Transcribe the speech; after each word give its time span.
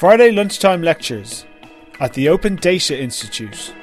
Friday 0.00 0.30
lunchtime 0.30 0.80
lectures 0.80 1.44
at 2.00 2.14
the 2.14 2.30
Open 2.30 2.56
Data 2.56 2.98
Institute. 2.98 3.74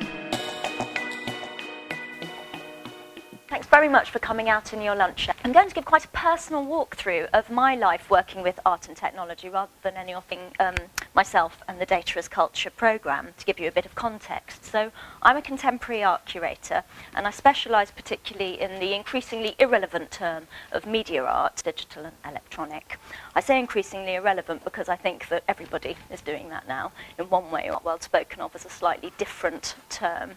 Thanks 3.47 3.67
very 3.67 3.87
much 3.87 4.09
for 4.09 4.17
coming 4.17 4.49
out 4.49 4.73
in 4.73 4.81
your 4.81 4.95
lunch. 4.95 5.29
I'm 5.45 5.51
going 5.51 5.69
to 5.69 5.75
give 5.75 5.85
quite 5.85 6.05
a 6.05 6.07
personal 6.07 6.65
walkthrough 6.65 7.29
of 7.35 7.51
my 7.51 7.75
life 7.75 8.09
working 8.09 8.41
with 8.41 8.59
art 8.65 8.87
and 8.87 8.97
technology 8.97 9.47
rather 9.47 9.69
than 9.83 9.93
anything 9.93 10.39
um, 10.59 10.73
myself 11.17 11.63
and 11.67 11.81
the 11.81 11.85
Data 11.85 12.19
as 12.19 12.27
Culture 12.27 12.69
programme 12.69 13.29
to 13.39 13.45
give 13.45 13.59
you 13.59 13.67
a 13.67 13.71
bit 13.71 13.87
of 13.87 13.95
context. 13.95 14.63
So 14.63 14.91
I'm 15.23 15.35
a 15.35 15.41
contemporary 15.41 16.03
art 16.03 16.25
curator 16.25 16.83
and 17.15 17.25
I 17.25 17.31
specialise 17.31 17.89
particularly 17.89 18.61
in 18.61 18.79
the 18.79 18.93
increasingly 18.93 19.55
irrelevant 19.57 20.11
term 20.11 20.47
of 20.71 20.85
media 20.85 21.23
art, 21.23 21.63
digital 21.65 22.05
and 22.05 22.13
electronic. 22.23 22.99
I 23.35 23.41
say 23.41 23.59
increasingly 23.59 24.13
irrelevant 24.13 24.63
because 24.63 24.89
I 24.89 24.95
think 24.95 25.27
that 25.29 25.43
everybody 25.47 25.97
is 26.11 26.21
doing 26.21 26.49
that 26.49 26.67
now 26.67 26.91
in 27.17 27.25
one 27.25 27.49
way 27.49 27.67
or 27.71 27.81
well 27.83 27.99
spoken 27.99 28.39
of 28.39 28.55
as 28.55 28.65
a 28.65 28.69
slightly 28.69 29.11
different 29.17 29.73
term. 29.89 30.33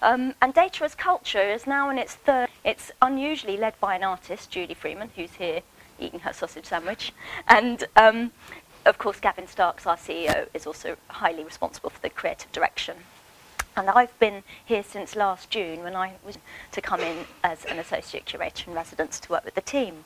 Um, 0.00 0.34
and 0.40 0.54
Data 0.54 0.84
as 0.84 0.94
Culture 0.94 1.42
is 1.42 1.66
now 1.66 1.90
in 1.90 1.98
its 1.98 2.14
third. 2.14 2.48
It's 2.64 2.90
unusually 3.02 3.58
led 3.58 3.78
by 3.80 3.96
an 3.96 4.02
artist, 4.02 4.50
Julie 4.50 4.74
Freeman, 4.74 5.10
who's 5.14 5.34
here 5.34 5.60
eating 5.98 6.20
her 6.20 6.32
sausage 6.32 6.66
sandwich. 6.66 7.12
And 7.48 7.84
um, 7.96 8.32
of 8.86 8.98
course, 8.98 9.18
Gavin 9.20 9.48
Starks, 9.48 9.86
our 9.86 9.96
CEO, 9.96 10.48
is 10.54 10.66
also 10.66 10.96
highly 11.08 11.44
responsible 11.44 11.90
for 11.90 12.00
the 12.00 12.08
creative 12.08 12.50
direction. 12.52 12.96
And 13.76 13.90
I've 13.90 14.16
been 14.18 14.42
here 14.64 14.82
since 14.82 15.16
last 15.16 15.50
June 15.50 15.82
when 15.82 15.94
I 15.94 16.14
was 16.24 16.38
to 16.72 16.80
come 16.80 17.00
in 17.00 17.26
as 17.44 17.64
an 17.66 17.78
associate 17.78 18.24
curator 18.24 18.70
in 18.70 18.76
residence 18.76 19.20
to 19.20 19.30
work 19.30 19.44
with 19.44 19.54
the 19.54 19.60
team. 19.60 20.04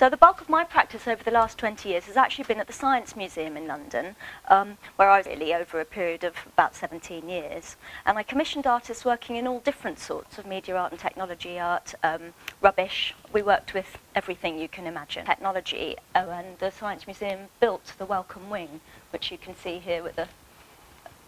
So 0.00 0.08
the 0.08 0.16
bulk 0.16 0.40
of 0.40 0.48
my 0.48 0.64
practice 0.64 1.06
over 1.06 1.22
the 1.22 1.30
last 1.30 1.58
20 1.58 1.86
years 1.90 2.06
has 2.06 2.16
actually 2.16 2.44
been 2.44 2.58
at 2.58 2.66
the 2.66 2.72
Science 2.72 3.14
Museum 3.14 3.54
in 3.54 3.66
London, 3.66 4.16
um, 4.48 4.78
where 4.96 5.10
I 5.10 5.18
was 5.18 5.26
really 5.26 5.52
over 5.52 5.78
a 5.78 5.84
period 5.84 6.24
of 6.24 6.34
about 6.46 6.74
17 6.74 7.28
years. 7.28 7.76
And 8.06 8.16
I 8.16 8.22
commissioned 8.22 8.66
artists 8.66 9.04
working 9.04 9.36
in 9.36 9.46
all 9.46 9.60
different 9.60 9.98
sorts 9.98 10.38
of 10.38 10.46
media 10.46 10.74
art 10.74 10.92
and 10.92 10.98
technology 10.98 11.58
art, 11.58 11.94
um, 12.02 12.32
rubbish. 12.62 13.14
We 13.30 13.42
worked 13.42 13.74
with 13.74 13.98
everything 14.14 14.58
you 14.58 14.68
can 14.68 14.86
imagine. 14.86 15.26
Technology, 15.26 15.96
oh, 16.14 16.30
and 16.30 16.58
the 16.60 16.70
Science 16.70 17.06
Museum 17.06 17.48
built 17.60 17.92
the 17.98 18.06
Wellcome 18.06 18.48
Wing, 18.48 18.80
which 19.10 19.30
you 19.30 19.36
can 19.36 19.54
see 19.54 19.80
here 19.80 20.02
with 20.02 20.16
the... 20.16 20.28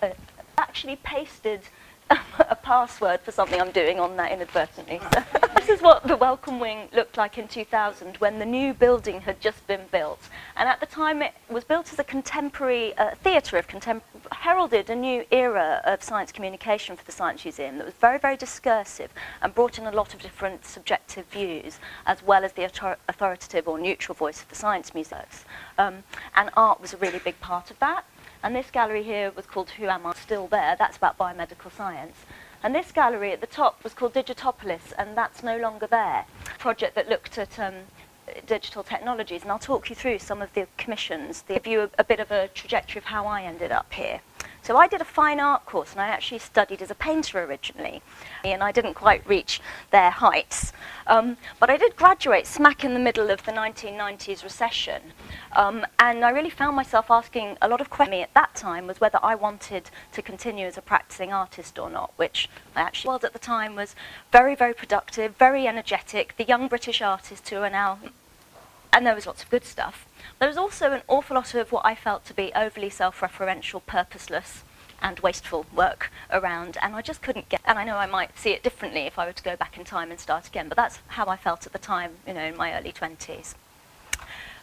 Uh, 0.03 0.15
actually 0.57 0.97
pasted 0.97 1.61
a 2.39 2.57
password 2.57 3.21
for 3.21 3.33
something 3.33 3.61
I'm 3.61 3.71
doing 3.71 4.01
on 4.01 4.17
that 4.17 4.33
inadvertently. 4.33 5.01
So 5.13 5.23
this 5.57 5.69
is 5.69 5.83
what 5.83 6.07
the 6.07 6.17
Wellcome 6.17 6.61
Wing 6.61 6.89
looked 6.93 7.17
like 7.17 7.39
in 7.39 7.49
2000 7.49 8.17
when 8.19 8.39
the 8.39 8.47
new 8.47 8.75
building 8.75 9.21
had 9.21 9.41
just 9.41 9.67
been 9.67 9.83
built. 9.91 10.29
And 10.57 10.69
at 10.69 10.81
the 10.81 10.87
time 10.87 11.23
it 11.23 11.35
was 11.49 11.65
built 11.65 11.93
as 11.93 11.99
a 11.99 12.05
contemporary 12.05 12.97
uh, 12.97 13.15
theatre 13.23 13.57
of 13.57 13.67
contemporary, 13.67 14.23
heralded 14.33 14.91
a 14.91 14.97
new 14.97 15.25
era 15.31 15.81
of 15.85 16.03
science 16.03 16.33
communication 16.33 16.97
for 16.97 17.05
the 17.05 17.13
Science 17.13 17.45
Museum 17.45 17.79
that 17.79 17.85
was 17.85 17.95
very, 17.95 18.19
very 18.19 18.37
discursive 18.37 19.11
and 19.41 19.55
brought 19.55 19.79
in 19.79 19.87
a 19.87 19.93
lot 19.93 20.15
of 20.15 20.21
different 20.21 20.65
subjective 20.65 21.27
views 21.27 21.79
as 22.07 22.23
well 22.23 22.45
as 22.45 22.53
the 22.53 22.65
author 22.65 22.97
authoritative 23.09 23.69
or 23.69 23.79
neutral 23.79 24.15
voice 24.15 24.43
of 24.43 24.49
the 24.49 24.55
science 24.55 24.95
museums. 24.95 25.45
Um, 25.79 26.03
and 26.35 26.51
art 26.57 26.81
was 26.81 26.93
a 26.95 26.97
really 26.97 27.19
big 27.19 27.39
part 27.41 27.71
of 27.71 27.79
that. 27.81 28.05
And 28.43 28.57
this 28.57 28.73
gallery 28.73 29.05
here 29.05 29.31
was 29.31 29.47
called 29.47 29.71
Who 29.71 29.87
Am 29.87 30.05
I? 30.05 30.15
Still 30.15 30.49
there. 30.49 30.75
That's 30.77 30.97
about 30.97 31.17
biomedical 31.17 31.71
science. 31.71 32.17
And 32.65 32.75
this 32.75 32.91
gallery 32.91 33.33
at 33.33 33.41
the 33.41 33.47
top 33.47 33.83
was 33.85 33.95
called 33.95 34.15
Digitopolis, 34.15 34.93
and 34.99 35.17
that's 35.17 35.43
no 35.45 35.59
longer 35.59 35.87
there. 35.87 36.25
A 36.47 36.59
project 36.59 36.97
that 36.97 37.09
looked 37.09 37.39
at 37.39 37.59
um, 37.59 37.75
digital 38.47 38.83
technologies, 38.83 39.43
and 39.43 39.51
I'll 39.51 39.59
talk 39.59 39.91
you 39.91 39.97
through 39.97 40.19
some 40.19 40.43
of 40.43 40.53
the 40.55 40.67
commissions, 40.77 41.45
give 41.47 41.67
you 41.67 41.83
a, 41.83 41.91
a 41.99 42.05
bit 42.05 42.19
of 42.19 42.31
a 42.31 42.49
trajectory 42.49 42.99
of 42.99 43.05
how 43.05 43.27
I 43.27 43.43
ended 43.43 43.71
up 43.71 43.93
here. 43.93 44.21
So 44.63 44.77
I 44.77 44.87
did 44.87 45.01
a 45.01 45.05
fine 45.05 45.41
art 45.41 45.67
course 45.67 45.93
and 45.93 46.01
I 46.01 46.07
actually 46.07 46.39
studied 46.39 46.83
as 46.83 46.91
a 46.91 46.95
painter 46.95 47.43
originally 47.43 48.03
and 48.45 48.63
I 48.63 48.71
didn't 48.71 48.95
quite 48.95 49.27
reach 49.27 49.61
their 49.91 50.11
heights. 50.11 50.73
Um, 51.09 51.37
but 51.59 51.69
I 51.69 51.77
did 51.77 51.97
graduate 51.97 52.47
smack 52.47 52.85
in 52.85 52.95
the 52.95 53.01
middle 53.01 53.31
of 53.31 53.45
the 53.45 53.53
1990s 53.53 54.45
recession 54.45 55.03
um, 55.57 55.85
and 55.99 56.25
I 56.25 56.31
really 56.31 56.51
found 56.51 56.77
myself 56.77 57.11
asking 57.11 57.59
a 57.61 57.69
lot 57.69 57.81
of 57.81 57.91
questions 57.91 58.03
Me 58.13 58.21
at 58.21 58.35
that 58.35 58.55
time 58.55 58.87
was 58.89 59.01
whether 59.01 59.19
I 59.23 59.35
wanted 59.37 59.89
to 60.13 60.21
continue 60.21 60.67
as 60.67 60.77
a 60.77 60.83
practicing 60.83 61.33
artist 61.33 61.79
or 61.79 61.89
not, 61.89 62.13
which 62.17 62.51
I 62.77 62.83
actually 62.83 63.15
was 63.15 63.25
at 63.25 63.33
the 63.33 63.39
time 63.39 63.75
was 63.75 63.95
very, 64.31 64.55
very 64.55 64.75
productive, 64.75 65.37
very 65.37 65.67
energetic, 65.67 66.37
the 66.37 66.45
young 66.45 66.69
British 66.69 67.01
artists 67.01 67.49
who 67.49 67.57
are 67.59 67.71
now, 67.71 68.01
and 68.93 69.07
there 69.07 69.15
was 69.15 69.25
lots 69.25 69.45
of 69.45 69.51
good 69.51 69.65
stuff. 69.65 70.05
There 70.39 70.49
was 70.49 70.57
also 70.57 70.93
an 70.93 71.03
awful 71.09 71.37
lot 71.37 71.55
of 71.55 71.73
what 71.73 71.85
I 71.85 71.95
felt 71.95 72.25
to 72.27 72.35
be 72.35 72.53
overly 72.55 72.91
self-referential, 72.91 73.83
purposeless 73.87 74.65
and 75.01 75.19
wasteful 75.21 75.67
work 75.75 76.11
around, 76.31 76.79
and 76.81 76.95
I 76.95 77.03
just 77.03 77.23
couldn't 77.23 77.49
get. 77.49 77.61
And 77.65 77.79
I 77.79 77.85
know 77.85 77.97
I 77.97 78.07
might 78.07 78.39
see 78.39 78.51
it 78.51 78.63
differently 78.63 79.03
if 79.03 79.19
I 79.19 79.27
were 79.27 79.33
to 79.33 79.43
go 79.43 79.57
back 79.57 79.77
in 79.77 79.85
time 79.85 80.11
and 80.11 80.21
start 80.21 80.47
again, 80.47 80.69
but 80.69 80.77
that's 80.77 81.01
how 81.09 81.27
I 81.27 81.37
felt 81.37 81.67
at 81.67 81.73
the 81.73 81.79
time, 81.79 82.13
you 82.27 82.35
know, 82.35 82.45
in 82.45 82.57
my 82.57 82.73
early 82.73 82.93
20s. 82.93 83.55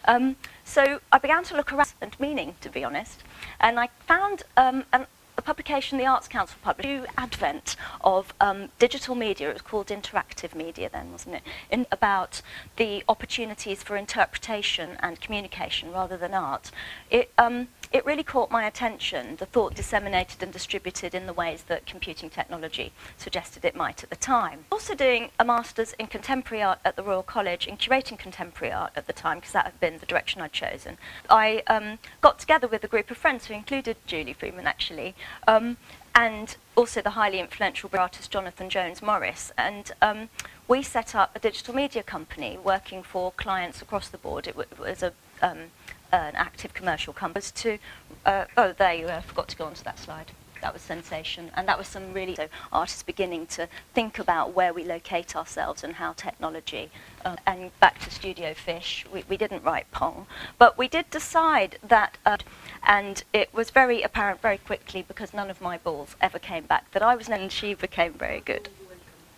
Um, 0.06 0.38
so 0.64 1.02
I 1.12 1.18
began 1.18 1.44
to 1.44 1.56
look 1.56 1.74
around 1.74 1.94
and 2.02 2.18
meaning, 2.20 2.56
to 2.62 2.70
be 2.70 2.84
honest, 2.84 3.24
and 3.60 3.80
I 3.80 3.90
found 4.08 4.44
um, 4.56 4.86
an 4.94 5.08
a 5.40 5.42
publication 5.42 5.98
the 5.98 6.06
Arts 6.06 6.28
Council 6.28 6.58
published, 6.62 6.90
new 6.90 7.06
advent 7.18 7.78
of 8.02 8.34
um, 8.42 8.70
digital 8.78 9.16
media, 9.16 9.50
it 9.50 9.54
was 9.54 9.62
called 9.62 9.88
interactive 9.88 10.54
media 10.54 10.90
then, 10.92 11.12
wasn't 11.14 11.36
it, 11.36 11.44
in, 11.72 11.88
about 11.92 12.42
the 12.76 13.04
opportunities 13.08 13.82
for 13.82 13.96
interpretation 13.96 14.98
and 15.00 15.22
communication 15.22 15.92
rather 15.92 16.18
than 16.18 16.34
art. 16.34 16.72
It, 17.10 17.32
um, 17.38 17.70
it 17.92 18.06
really 18.06 18.24
caught 18.24 18.52
my 18.52 18.66
attention, 18.66 19.38
the 19.38 19.46
thought 19.46 19.74
disseminated 19.76 20.44
and 20.44 20.52
distributed 20.52 21.16
in 21.16 21.26
the 21.26 21.34
ways 21.34 21.64
that 21.64 21.86
computing 21.86 22.30
technology 22.30 22.92
suggested 23.18 23.64
it 23.64 23.76
might 23.76 24.04
at 24.04 24.10
the 24.10 24.16
time. 24.16 24.66
Also 24.72 24.94
doing 24.94 25.32
a 25.40 25.46
master's 25.46 25.94
in 25.94 26.08
contemporary 26.08 26.62
art 26.62 26.80
at 26.84 26.98
the 26.98 27.04
Royal 27.04 27.24
College, 27.24 27.66
in 27.66 27.78
curating 27.78 28.20
contemporary 28.20 28.74
art 28.74 28.92
at 28.96 29.08
the 29.08 29.14
time, 29.14 29.38
because 29.40 29.54
that 29.54 29.66
had 29.66 29.80
been 29.80 29.98
the 30.00 30.06
direction 30.06 30.42
I'd 30.42 30.52
chosen. 30.52 30.98
I 31.30 31.64
um, 31.68 31.98
got 32.22 32.38
together 32.40 32.68
with 32.68 32.84
a 32.84 32.88
group 32.88 33.10
of 33.10 33.18
friends 33.18 33.46
who 33.46 33.54
included 33.54 33.96
Julie 34.06 34.34
Freeman, 34.34 34.68
actually, 34.68 35.16
um, 35.48 35.78
and 36.16 36.58
also 36.76 37.02
the 37.02 37.12
highly 37.12 37.40
influential 37.40 37.90
artist 37.94 38.32
Jonathan 38.32 38.70
Jones 38.70 39.02
Morris. 39.02 39.52
And 39.58 39.92
um, 40.02 40.30
we 40.68 40.82
set 40.84 41.16
up 41.16 41.36
a 41.36 41.40
digital 41.40 41.76
media 41.76 42.04
company 42.04 42.58
working 42.64 43.04
for 43.04 43.32
clients 43.32 43.82
across 43.82 44.10
the 44.10 44.18
board. 44.18 44.48
It, 44.48 44.56
was 44.56 45.04
a 45.04 45.14
um, 45.42 45.72
an 46.12 46.36
active 46.36 46.74
commercial 46.74 47.14
company 47.14 47.46
to, 47.56 47.78
uh, 48.26 48.46
oh, 48.58 48.74
there 48.74 48.94
you 48.94 49.06
uh, 49.08 49.22
forgot 49.22 49.48
to 49.50 49.56
go 49.56 49.66
onto 49.66 49.84
that 49.84 50.00
slide. 50.00 50.32
That 50.62 50.74
was 50.74 50.82
sensation. 50.82 51.52
And 51.56 51.68
that 51.68 51.78
was 51.78 51.88
some 51.88 52.14
really, 52.14 52.36
so 52.36 52.48
artists 52.72 53.04
beginning 53.04 53.48
to 53.48 53.68
think 53.94 54.20
about 54.20 54.54
where 54.54 54.74
we 54.74 54.84
locate 54.84 55.36
ourselves 55.36 55.84
and 55.84 55.96
how 55.96 56.14
technology, 56.14 56.90
uh, 57.26 57.36
and 57.46 57.78
back 57.80 58.00
to 58.00 58.12
Studio 58.12 58.54
Fish, 58.54 59.06
we, 59.12 59.24
we 59.30 59.38
didn't 59.38 59.64
write 59.64 59.90
Pong, 59.92 60.28
but 60.58 60.78
we 60.78 60.88
did 60.88 61.10
decide 61.10 61.78
that, 61.88 62.18
uh, 62.26 62.38
and 62.84 63.24
it 63.34 63.54
was 63.54 63.70
very 63.70 64.02
apparent 64.02 64.42
very 64.42 64.58
quickly 64.58 65.04
because 65.08 65.34
none 65.34 65.50
of 65.50 65.62
my 65.62 65.78
balls 65.78 66.16
ever 66.22 66.40
came 66.40 66.66
back, 66.66 66.92
that 66.92 67.02
I 67.02 67.16
was, 67.16 67.30
and 67.30 67.52
she 67.52 67.74
became 67.74 68.14
very 68.14 68.42
good. 68.42 68.70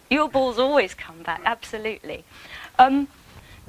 Your 0.10 0.28
balls 0.28 0.60
always 0.60 0.94
come 0.94 1.24
back, 1.24 1.42
absolutely. 1.46 2.26
Um, 2.78 3.08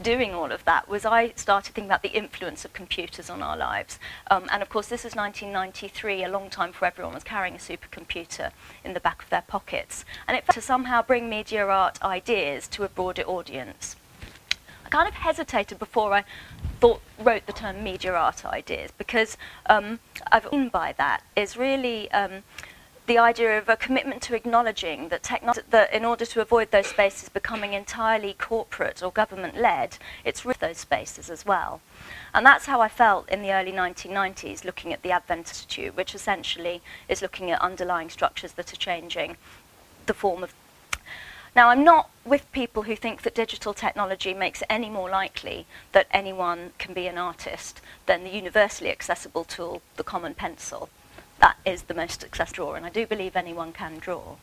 doing 0.00 0.32
all 0.32 0.50
of 0.50 0.64
that 0.64 0.88
was 0.88 1.04
I 1.04 1.32
started 1.36 1.75
thinking 1.75 1.91
about 1.91 2.03
the 2.03 2.10
influence 2.10 2.64
of 2.64 2.72
computers 2.72 3.28
on 3.28 3.42
our 3.42 3.56
lives. 3.56 3.98
Um, 4.30 4.47
and 4.50 4.62
of 4.62 4.69
course, 4.69 4.88
this 4.88 5.04
is 5.04 5.14
1993, 5.14 6.25
a 6.25 6.28
long 6.28 6.50
time 6.50 6.72
for 6.72 6.86
everyone 6.86 7.14
was 7.14 7.25
carrying 7.25 7.54
a 7.54 7.58
supercomputer 7.58 8.53
in 8.84 8.94
the 8.94 9.00
back 9.00 9.22
of 9.22 9.30
their 9.30 9.44
pockets. 9.47 10.04
And 10.26 10.36
it 10.36 10.44
to 10.53 10.60
somehow 10.60 11.03
bring 11.03 11.28
media 11.28 11.66
art 11.66 12.03
ideas 12.03 12.69
to 12.69 12.84
a 12.84 12.88
broader 12.88 13.22
audience. 13.22 13.97
I 14.84 14.88
kind 14.88 15.08
of 15.08 15.14
hesitated 15.14 15.78
before 15.78 16.12
I 16.12 16.24
thought, 16.80 17.00
wrote 17.18 17.47
the 17.47 17.53
term 17.53 17.84
media 17.84 18.15
art 18.15 18.44
ideas 18.44 18.91
because 18.97 19.36
um, 19.66 20.00
I've 20.30 20.50
been 20.50 20.68
by 20.68 20.94
that 20.98 21.22
is 21.36 21.56
really 21.56 22.10
um, 22.12 22.42
the 23.07 23.19
idea 23.19 23.59
of 23.59 23.69
a 23.69 23.77
commitment 23.77 24.22
to 24.22 24.34
acknowledging 24.34 25.09
that, 25.09 25.28
that 25.71 25.93
in 25.93 26.04
order 26.04 26.25
to 26.25 26.41
avoid 26.41 26.71
those 26.71 26.87
spaces 26.87 27.28
becoming 27.28 27.72
entirely 27.72 28.34
corporate 28.34 29.03
or 29.03 29.10
government-led, 29.10 29.99
it's 30.25 30.45
with 30.45 30.60
those 30.60 30.78
spaces 30.78 31.28
as 31.28 31.45
well. 31.45 31.81
And 32.33 32.47
that's 32.47 32.66
how 32.66 32.81
I 32.81 32.89
felt 32.89 33.28
in 33.28 33.43
the 33.43 33.53
early 33.53 33.72
1990s 33.72 34.65
looking 34.65 34.93
at 34.93 35.03
the 35.03 35.10
Advent 35.10 35.49
Institute, 35.49 35.97
which 35.97 36.15
essentially 36.15 36.81
is 37.09 37.22
looking 37.22 37.51
at 37.51 37.60
underlying 37.60 38.09
structures 38.09 38.53
that 38.53 38.72
are 38.72 38.77
changing 38.77 39.37
the 40.07 40.15
form 40.15 40.43
of 40.43 40.54
now, 41.54 41.69
I'm 41.69 41.84
not 41.84 42.09
with 42.25 42.51
people 42.51 42.84
who 42.84 42.97
think 42.97 43.22
that 43.22 43.34
digital 43.34 43.75
technology 43.75 44.33
makes 44.33 44.63
it 44.63 44.69
any 44.71 44.89
more 44.89 45.10
likely 45.10 45.66
that 45.93 46.07
anyone 46.10 46.72
can 46.78 46.95
be 46.95 47.07
an 47.07 47.19
artist 47.19 47.83
than 48.07 48.25
the 48.25 48.31
universally 48.31 48.91
accessible 48.91 49.45
tool, 49.45 49.83
the 49.97 50.03
common 50.03 50.33
pencil 50.33 50.89
that 51.42 51.56
is 51.66 51.83
the 51.83 51.94
most 51.94 52.21
successful 52.21 52.53
drawer, 52.54 52.77
and 52.77 52.86
I 52.86 52.91
do 52.91 53.06
believe 53.06 53.34
anyone 53.34 53.72
can 53.72 53.98
draw. 53.98 54.36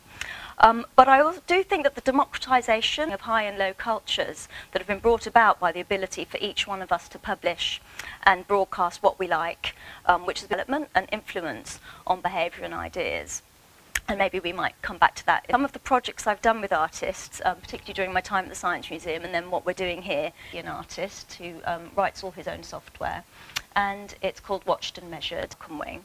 Um, 0.58 0.84
but 0.94 1.08
I 1.08 1.20
also 1.20 1.40
do 1.46 1.62
think 1.62 1.84
that 1.84 1.94
the 1.94 2.02
democratization 2.02 3.10
of 3.10 3.22
high 3.22 3.44
and 3.44 3.56
low 3.56 3.72
cultures 3.72 4.48
that 4.70 4.80
have 4.80 4.86
been 4.86 4.98
brought 4.98 5.26
about 5.26 5.58
by 5.58 5.72
the 5.72 5.80
ability 5.80 6.26
for 6.26 6.36
each 6.38 6.66
one 6.66 6.82
of 6.82 6.92
us 6.92 7.08
to 7.08 7.18
publish 7.18 7.80
and 8.24 8.46
broadcast 8.46 9.02
what 9.02 9.18
we 9.18 9.26
like, 9.26 9.74
um, 10.04 10.26
which 10.26 10.42
is 10.42 10.48
development 10.48 10.88
and 10.94 11.08
influence 11.10 11.80
on 12.06 12.20
behavior 12.20 12.64
and 12.64 12.74
ideas. 12.74 13.42
And 14.06 14.18
maybe 14.18 14.38
we 14.38 14.52
might 14.52 14.74
come 14.82 14.98
back 14.98 15.14
to 15.16 15.26
that. 15.26 15.46
Some 15.50 15.64
of 15.64 15.72
the 15.72 15.78
projects 15.78 16.26
I've 16.26 16.42
done 16.42 16.60
with 16.60 16.72
artists, 16.72 17.40
um, 17.46 17.56
particularly 17.56 17.94
during 17.94 18.12
my 18.12 18.20
time 18.20 18.44
at 18.44 18.50
the 18.50 18.56
Science 18.56 18.90
Museum, 18.90 19.24
and 19.24 19.32
then 19.32 19.50
what 19.50 19.64
we're 19.64 19.72
doing 19.72 20.02
here, 20.02 20.32
an 20.52 20.68
artist 20.68 21.34
who 21.34 21.54
um, 21.64 21.92
writes 21.96 22.22
all 22.22 22.32
his 22.32 22.48
own 22.48 22.62
software, 22.62 23.24
and 23.74 24.16
it's 24.20 24.40
called 24.40 24.66
Watched 24.66 24.98
and 24.98 25.10
Measured, 25.10 25.58
Conway. 25.58 26.00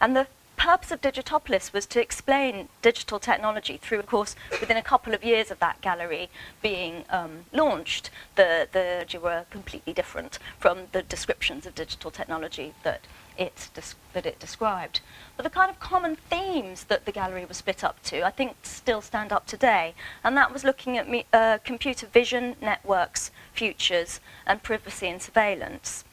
And 0.00 0.16
the 0.16 0.28
purpose 0.58 0.90
of 0.90 1.00
Digitopolis 1.00 1.72
was 1.72 1.86
to 1.86 2.00
explain 2.00 2.68
digital 2.82 3.18
technology 3.18 3.78
through, 3.78 4.00
of 4.00 4.06
course, 4.06 4.36
within 4.60 4.76
a 4.76 4.82
couple 4.82 5.14
of 5.14 5.24
years 5.24 5.50
of 5.50 5.58
that 5.60 5.80
gallery 5.80 6.28
being 6.60 7.04
um, 7.08 7.44
launched, 7.52 8.10
the, 8.34 8.68
the 8.72 9.18
were 9.18 9.46
completely 9.50 9.92
different 9.92 10.38
from 10.58 10.86
the 10.92 11.02
descriptions 11.02 11.64
of 11.66 11.74
digital 11.74 12.10
technology 12.10 12.74
that 12.82 13.06
it, 13.38 13.68
that 14.12 14.26
it 14.26 14.38
described. 14.38 15.00
But 15.36 15.44
the 15.44 15.50
kind 15.50 15.70
of 15.70 15.78
common 15.80 16.16
themes 16.16 16.84
that 16.84 17.06
the 17.06 17.12
gallery 17.12 17.44
was 17.44 17.58
split 17.58 17.84
up 17.84 18.02
to, 18.04 18.26
I 18.26 18.30
think, 18.30 18.56
still 18.62 19.00
stand 19.00 19.32
up 19.32 19.46
today. 19.46 19.94
And 20.24 20.36
that 20.36 20.52
was 20.52 20.64
looking 20.64 20.98
at 20.98 21.08
me, 21.08 21.24
uh, 21.32 21.58
computer 21.64 22.06
vision, 22.06 22.56
networks, 22.60 23.30
futures, 23.52 24.20
and 24.46 24.62
privacy 24.62 25.08
and 25.08 25.22
surveillance. 25.22 26.04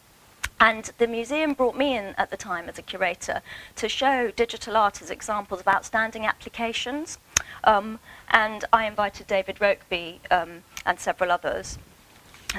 And 0.59 0.91
the 0.97 1.07
museum 1.07 1.53
brought 1.53 1.75
me 1.75 1.97
in 1.97 2.15
at 2.17 2.29
the 2.31 2.37
time 2.37 2.69
as 2.69 2.77
a 2.77 2.81
curator 2.81 3.41
to 3.75 3.89
show 3.89 4.31
digital 4.31 4.77
art 4.77 5.01
as 5.01 5.09
examples 5.09 5.59
of 5.59 5.67
outstanding 5.67 6.25
applications. 6.25 7.17
Um, 7.63 7.99
and 8.29 8.63
I 8.71 8.85
invited 8.85 9.27
David 9.27 9.57
Rokeby 9.57 10.19
um, 10.31 10.63
and 10.85 10.99
several 10.99 11.31
others. 11.31 11.77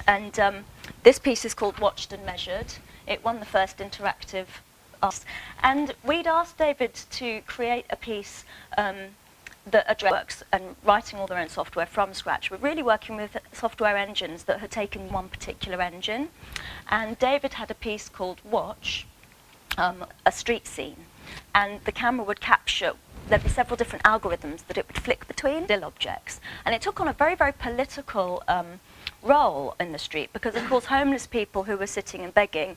And 0.06 0.38
um, 0.38 0.64
this 1.04 1.18
piece 1.18 1.44
is 1.44 1.54
called 1.54 1.78
Watched 1.78 2.12
and 2.12 2.24
Measured. 2.26 2.74
It 3.06 3.24
won 3.24 3.40
the 3.40 3.46
first 3.46 3.78
interactive 3.78 4.46
art. 5.02 5.24
And 5.62 5.94
we'd 6.04 6.26
asked 6.26 6.58
David 6.58 6.94
to 7.12 7.40
create 7.42 7.86
a 7.88 7.96
piece 7.96 8.44
that 9.66 10.02
works 10.02 10.44
and 10.52 10.76
writing 10.84 11.18
all 11.18 11.26
their 11.26 11.38
own 11.38 11.48
software 11.48 11.86
from 11.86 12.14
scratch. 12.14 12.50
We're 12.50 12.58
really 12.58 12.82
working 12.82 13.16
with 13.16 13.36
software 13.52 13.96
engines 13.96 14.44
that 14.44 14.60
had 14.60 14.70
taken 14.70 15.12
one 15.12 15.28
particular 15.28 15.82
engine. 15.82 16.28
And 16.88 17.18
David 17.18 17.54
had 17.54 17.70
a 17.70 17.74
piece 17.74 18.08
called 18.08 18.40
Watch, 18.44 19.06
um, 19.76 20.04
a 20.24 20.30
street 20.30 20.66
scene. 20.66 21.06
And 21.54 21.80
the 21.84 21.92
camera 21.92 22.24
would 22.24 22.40
capture, 22.40 22.92
there'd 23.28 23.42
be 23.42 23.48
several 23.48 23.76
different 23.76 24.04
algorithms 24.04 24.64
that 24.68 24.78
it 24.78 24.86
would 24.86 24.98
flick 24.98 25.26
between 25.26 25.64
still 25.64 25.84
objects. 25.84 26.40
And 26.64 26.74
it 26.74 26.80
took 26.80 27.00
on 27.00 27.08
a 27.08 27.12
very, 27.12 27.34
very 27.34 27.52
political 27.52 28.44
um, 28.46 28.80
role 29.22 29.74
in 29.80 29.90
the 29.90 29.98
street 29.98 30.32
because, 30.32 30.54
of 30.54 30.64
course, 30.68 30.86
homeless 30.86 31.26
people 31.26 31.64
who 31.64 31.76
were 31.76 31.88
sitting 31.88 32.22
and 32.22 32.32
begging 32.32 32.76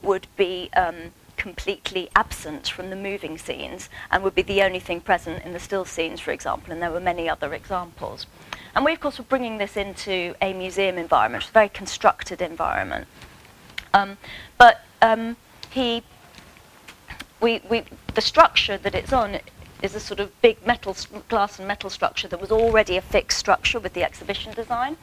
would 0.00 0.26
be 0.38 0.70
um, 0.74 1.12
completely 1.40 2.10
absent 2.14 2.68
from 2.68 2.90
the 2.90 2.96
moving 2.96 3.38
scenes 3.38 3.88
and 4.10 4.22
would 4.22 4.34
be 4.34 4.42
the 4.42 4.62
only 4.62 4.78
thing 4.78 5.00
present 5.00 5.42
in 5.42 5.54
the 5.54 5.58
still 5.58 5.86
scenes, 5.86 6.20
for 6.20 6.32
example, 6.32 6.70
and 6.70 6.82
there 6.82 6.90
were 6.90 7.00
many 7.00 7.30
other 7.30 7.54
examples. 7.54 8.26
And 8.74 8.84
we, 8.84 8.92
of 8.92 9.00
course, 9.00 9.16
were 9.16 9.24
bringing 9.24 9.56
this 9.56 9.74
into 9.74 10.34
a 10.42 10.52
museum 10.52 10.98
environment, 10.98 11.48
a 11.48 11.52
very 11.52 11.70
constructed 11.70 12.42
environment. 12.42 13.06
Um, 13.94 14.18
but 14.58 14.82
um, 15.00 15.36
he, 15.70 16.02
we, 17.40 17.62
we, 17.70 17.84
the 18.14 18.20
structure 18.20 18.76
that 18.76 18.94
it's 18.94 19.12
on 19.12 19.38
is 19.82 19.94
a 19.94 20.00
sort 20.00 20.20
of 20.20 20.28
big 20.42 20.66
metal, 20.66 20.94
glass 21.30 21.58
and 21.58 21.66
metal 21.66 21.88
structure 21.88 22.28
that 22.28 22.38
was 22.38 22.50
already 22.50 22.98
a 22.98 23.00
fixed 23.00 23.38
structure 23.38 23.80
with 23.80 23.94
the 23.94 24.04
exhibition 24.04 24.52
design. 24.52 24.98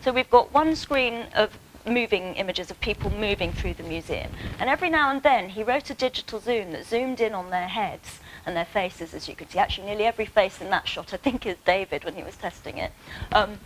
So 0.00 0.10
we've 0.10 0.30
got 0.30 0.54
one 0.54 0.74
screen 0.74 1.26
of 1.34 1.58
moving 1.86 2.34
images 2.34 2.70
of 2.70 2.80
people 2.80 3.10
moving 3.10 3.52
through 3.52 3.74
the 3.74 3.82
museum. 3.82 4.30
And 4.58 4.68
every 4.68 4.90
now 4.90 5.10
and 5.10 5.22
then 5.22 5.50
he 5.50 5.62
wrote 5.62 5.90
a 5.90 5.94
digital 5.94 6.40
zoom 6.40 6.72
that 6.72 6.86
zoomed 6.86 7.20
in 7.20 7.34
on 7.34 7.50
their 7.50 7.68
heads 7.68 8.20
and 8.46 8.56
their 8.56 8.64
faces, 8.64 9.14
as 9.14 9.28
you 9.28 9.34
can 9.34 9.48
see. 9.48 9.58
Actually, 9.58 9.86
nearly 9.86 10.04
every 10.04 10.26
face 10.26 10.60
in 10.60 10.70
that 10.70 10.88
shot, 10.88 11.12
I 11.12 11.16
think, 11.16 11.46
is 11.46 11.56
David 11.64 12.04
when 12.04 12.14
he 12.14 12.22
was 12.22 12.36
testing 12.36 12.78
it. 12.78 12.92
Um, 13.32 13.60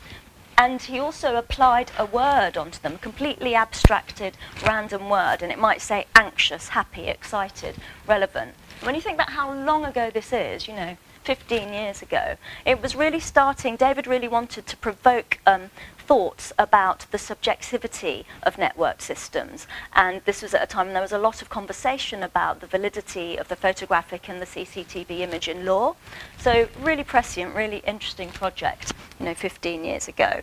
and 0.59 0.81
he 0.81 0.99
also 0.99 1.37
applied 1.37 1.91
a 1.99 2.07
word 2.07 2.57
onto 2.57 2.81
them, 2.81 2.95
a 2.95 2.99
completely 2.99 3.55
abstracted, 3.55 4.39
random 4.67 5.11
word, 5.11 5.43
and 5.43 5.53
it 5.53 5.59
might 5.59 5.83
say 5.83 6.07
anxious, 6.15 6.69
happy, 6.69 7.09
excited, 7.09 7.77
relevant. 8.07 8.55
When 8.83 8.95
you 8.95 9.01
think 9.01 9.15
about 9.15 9.31
how 9.31 9.53
long 9.53 9.85
ago 9.85 10.11
this 10.11 10.33
is, 10.33 10.69
you 10.69 10.75
know, 10.75 10.97
15 11.25 11.73
years 11.73 12.03
ago, 12.03 12.37
it 12.65 12.81
was 12.81 12.95
really 12.95 13.19
starting, 13.19 13.75
David 13.75 14.07
really 14.07 14.29
wanted 14.29 14.67
to 14.67 14.77
provoke 14.77 15.39
um, 15.47 15.71
thoughts 15.99 16.53
about 16.59 17.07
the 17.11 17.19
subjectivity 17.19 18.25
of 18.45 18.59
network 18.59 19.01
systems. 19.01 19.67
And 19.95 20.21
this 20.25 20.43
was 20.43 20.55
at 20.55 20.63
a 20.63 20.67
time 20.67 20.87
when 20.87 20.95
there 20.95 21.03
was 21.03 21.13
a 21.13 21.19
lot 21.19 21.43
of 21.43 21.49
conversation 21.49 22.23
about 22.23 22.61
the 22.61 22.67
validity 22.67 23.37
of 23.37 23.49
the 23.49 23.57
photographic 23.57 24.29
and 24.29 24.41
the 24.41 24.47
CCTV 24.47 25.21
image 25.21 25.49
in 25.49 25.65
law. 25.65 25.97
So 26.39 26.69
really 26.81 27.05
prescient, 27.05 27.57
really 27.57 27.79
interesting 27.79 28.29
project, 28.29 28.93
you 29.19 29.27
know, 29.27 29.35
15 29.35 29.85
years 29.85 30.07
ago. 30.07 30.43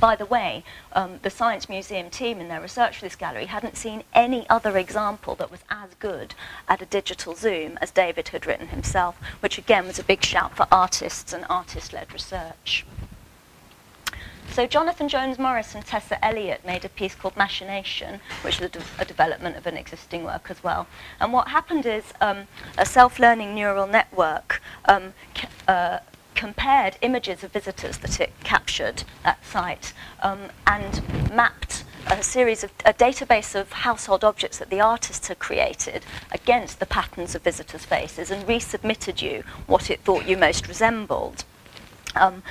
By 0.00 0.16
the 0.16 0.24
way, 0.24 0.64
um, 0.94 1.18
the 1.20 1.28
Science 1.28 1.68
Museum 1.68 2.08
team 2.08 2.40
in 2.40 2.48
their 2.48 2.62
research 2.62 2.96
for 2.96 3.04
this 3.04 3.16
gallery 3.16 3.46
hadn't 3.46 3.76
seen 3.76 4.02
any 4.14 4.48
other 4.48 4.78
example 4.78 5.34
that 5.34 5.50
was 5.50 5.60
as 5.68 5.90
good 5.98 6.34
at 6.66 6.80
a 6.80 6.86
digital 6.86 7.34
zoom 7.34 7.78
as 7.82 7.90
David 7.90 8.28
had 8.28 8.46
written 8.46 8.68
himself, 8.68 9.16
which 9.40 9.58
again 9.58 9.86
was 9.86 9.98
a 9.98 10.04
big 10.04 10.24
shout 10.24 10.56
for 10.56 10.66
artists 10.72 11.34
and 11.34 11.44
artist-led 11.50 12.14
research. 12.14 12.86
So 14.50 14.66
Jonathan 14.66 15.08
Jones 15.08 15.38
Morris 15.38 15.74
and 15.74 15.84
Tessa 15.84 16.22
Elliott 16.24 16.66
made 16.66 16.84
a 16.84 16.88
piece 16.88 17.14
called 17.14 17.36
Machination, 17.36 18.20
which 18.42 18.56
is 18.56 18.62
a, 18.62 18.68
de 18.68 18.80
a 18.98 19.04
development 19.04 19.56
of 19.56 19.66
an 19.66 19.76
existing 19.76 20.24
work 20.24 20.50
as 20.50 20.64
well. 20.64 20.88
And 21.20 21.32
what 21.32 21.48
happened 21.48 21.86
is 21.86 22.12
um, 22.20 22.48
a 22.76 22.84
self-learning 22.84 23.54
neural 23.54 23.86
network 23.86 24.60
um, 24.86 25.12
uh, 25.68 25.98
compared 26.34 26.96
images 27.02 27.44
of 27.44 27.52
visitors 27.52 27.98
that 27.98 28.20
it 28.20 28.32
captured 28.44 29.04
at 29.24 29.44
site 29.44 29.92
um, 30.22 30.48
and 30.66 31.02
mapped 31.32 31.84
a 32.06 32.22
series 32.22 32.64
of 32.64 32.72
a 32.84 32.92
database 32.92 33.54
of 33.58 33.72
household 33.72 34.24
objects 34.24 34.58
that 34.58 34.70
the 34.70 34.80
artist 34.80 35.28
had 35.28 35.38
created 35.38 36.04
against 36.32 36.80
the 36.80 36.86
patterns 36.86 37.34
of 37.34 37.42
visitors' 37.42 37.84
faces 37.84 38.30
and 38.30 38.46
resubmitted 38.46 39.22
you 39.22 39.44
what 39.66 39.90
it 39.90 40.00
thought 40.00 40.26
you 40.26 40.36
most 40.36 40.66
resembled. 40.66 41.44
Um, 42.16 42.42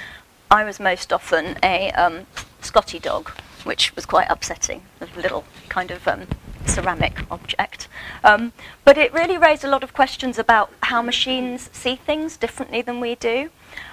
I 0.51 0.63
was 0.63 0.79
most 0.79 1.11
often 1.11 1.57
a 1.63 1.91
um, 1.91 2.25
Scotty 2.61 2.99
dog, 2.99 3.29
which 3.63 3.95
was 3.95 4.05
quite 4.05 4.27
upsetting, 4.29 4.83
a 5.01 5.07
little 5.19 5.43
kind 5.67 5.91
of 5.91 6.07
um, 6.07 6.27
ceramic 6.69 7.19
object. 7.31 7.87
Um, 8.23 8.53
but 8.85 8.97
it 8.97 9.13
really 9.13 9.37
raised 9.37 9.63
a 9.63 9.69
lot 9.69 9.83
of 9.83 9.93
questions 9.93 10.37
about 10.37 10.71
how 10.83 11.01
machines 11.01 11.69
see 11.73 11.95
things 11.95 12.37
differently 12.37 12.81
than 12.81 12.99
we 12.99 13.15
do, 13.15 13.49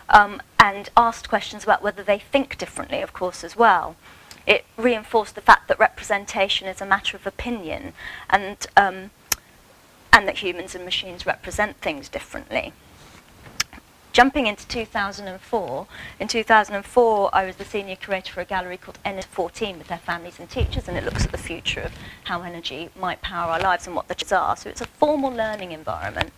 um, 0.09 0.41
and 0.59 0.91
asked 0.97 1.29
questions 1.29 1.65
about 1.65 1.83
whether 1.83 2.03
they 2.03 2.19
think 2.19 2.59
differently, 2.59 3.01
of 3.03 3.13
course, 3.13 3.43
as 3.43 3.57
well. 3.57 3.97
It 4.47 4.65
reinforced 4.77 5.35
the 5.35 5.41
fact 5.41 5.69
that 5.69 5.79
representation 5.79 6.69
is 6.69 6.81
a 6.81 6.87
matter 6.87 7.17
of 7.17 7.27
opinion, 7.27 7.93
and, 8.31 8.59
um, 8.77 9.11
and 10.13 10.29
that 10.29 10.39
humans 10.39 10.75
and 10.75 10.85
machines 10.85 11.27
represent 11.27 11.79
things 11.79 12.09
differently. 12.09 12.73
Jumping 14.17 14.47
into 14.47 14.67
2004, 14.69 15.87
in 16.21 16.27
2004 16.27 17.31
I 17.35 17.45
was 17.45 17.57
the 17.57 17.67
senior 17.67 17.97
curator 17.97 18.33
for 18.33 18.41
a 18.41 18.47
gallery 18.47 18.79
called 18.79 18.99
N14 19.05 19.77
with 19.77 19.89
their 19.89 19.99
families 19.99 20.41
and 20.41 20.49
teachers 20.49 20.89
and 20.89 20.97
it 20.97 21.05
looks 21.05 21.27
at 21.27 21.33
the 21.33 21.37
future 21.37 21.83
of 21.83 21.93
how 22.25 22.41
energy 22.41 22.89
might 22.99 23.21
power 23.21 23.53
our 23.53 23.61
lives 23.61 23.87
and 23.87 23.95
what 23.95 24.09
the 24.09 24.15
challenges 24.15 24.33
are. 24.33 24.57
So 24.57 24.71
it's 24.71 24.81
a 24.81 24.87
formal 24.87 25.31
learning 25.31 25.73
environment. 25.73 26.31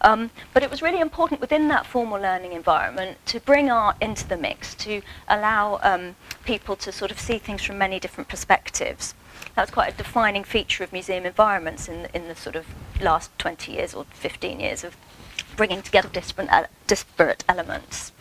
Um, 0.00 0.32
but 0.52 0.64
it 0.64 0.70
was 0.72 0.82
really 0.82 0.98
important 0.98 1.40
within 1.40 1.68
that 1.68 1.86
formal 1.86 2.20
learning 2.20 2.54
environment 2.54 3.18
to 3.26 3.38
bring 3.38 3.70
art 3.70 3.98
into 4.00 4.26
the 4.26 4.36
mix, 4.36 4.74
to 4.86 5.00
allow 5.28 5.78
um, 5.84 6.16
people 6.44 6.74
to 6.74 6.90
sort 6.90 7.12
of 7.12 7.20
see 7.20 7.38
things 7.38 7.62
from 7.62 7.78
many 7.78 8.00
different 8.00 8.28
perspectives. 8.28 9.14
That's 9.54 9.70
quite 9.70 9.94
a 9.94 9.96
defining 9.96 10.42
feature 10.42 10.82
of 10.82 10.92
museum 10.92 11.24
environments 11.24 11.88
in, 11.88 12.08
in 12.12 12.26
the 12.26 12.34
sort 12.34 12.56
of 12.56 12.66
last 13.00 13.30
20 13.38 13.70
years 13.70 13.94
or 13.94 14.06
15 14.10 14.58
years 14.58 14.82
of 14.82 14.96
bringing 15.56 15.82
together 15.82 16.08
disparate, 16.08 16.68
disparate 16.86 17.44
elements. 17.48 18.12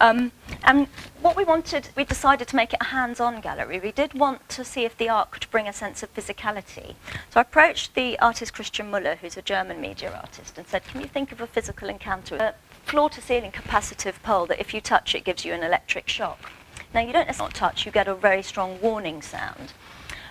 Um, 0.00 0.32
and 0.62 0.88
what 1.22 1.36
we 1.36 1.44
wanted, 1.44 1.88
we 1.96 2.04
decided 2.04 2.48
to 2.48 2.56
make 2.56 2.72
it 2.72 2.80
a 2.80 2.86
hands-on 2.86 3.40
gallery. 3.40 3.80
We 3.80 3.92
did 3.92 4.12
want 4.14 4.46
to 4.50 4.64
see 4.64 4.84
if 4.84 4.96
the 4.96 5.08
art 5.08 5.30
could 5.30 5.50
bring 5.50 5.66
a 5.66 5.72
sense 5.72 6.02
of 6.02 6.14
physicality. 6.14 6.94
So 7.30 7.36
I 7.36 7.40
approached 7.40 7.94
the 7.94 8.18
artist 8.18 8.52
Christian 8.52 8.90
Möller, 8.90 9.16
who's 9.16 9.36
a 9.36 9.42
German 9.42 9.80
media 9.80 10.12
artist, 10.14 10.58
and 10.58 10.66
said, 10.66 10.84
can 10.84 11.00
you 11.00 11.06
think 11.06 11.32
of 11.32 11.40
a 11.40 11.46
physical 11.46 11.88
encounter, 11.88 12.36
a 12.36 12.54
floor-to-ceiling 12.84 13.52
capacitive 13.52 14.22
pole 14.22 14.46
that 14.46 14.60
if 14.60 14.74
you 14.74 14.80
touch 14.80 15.14
it 15.14 15.24
gives 15.24 15.44
you 15.44 15.54
an 15.54 15.62
electric 15.62 16.08
shock? 16.08 16.52
Now, 16.92 17.00
you 17.00 17.12
don't 17.12 17.26
necessarily 17.26 17.54
touch, 17.54 17.86
you 17.86 17.92
get 17.92 18.08
a 18.08 18.14
very 18.14 18.42
strong 18.42 18.80
warning 18.80 19.22
sound. 19.22 19.72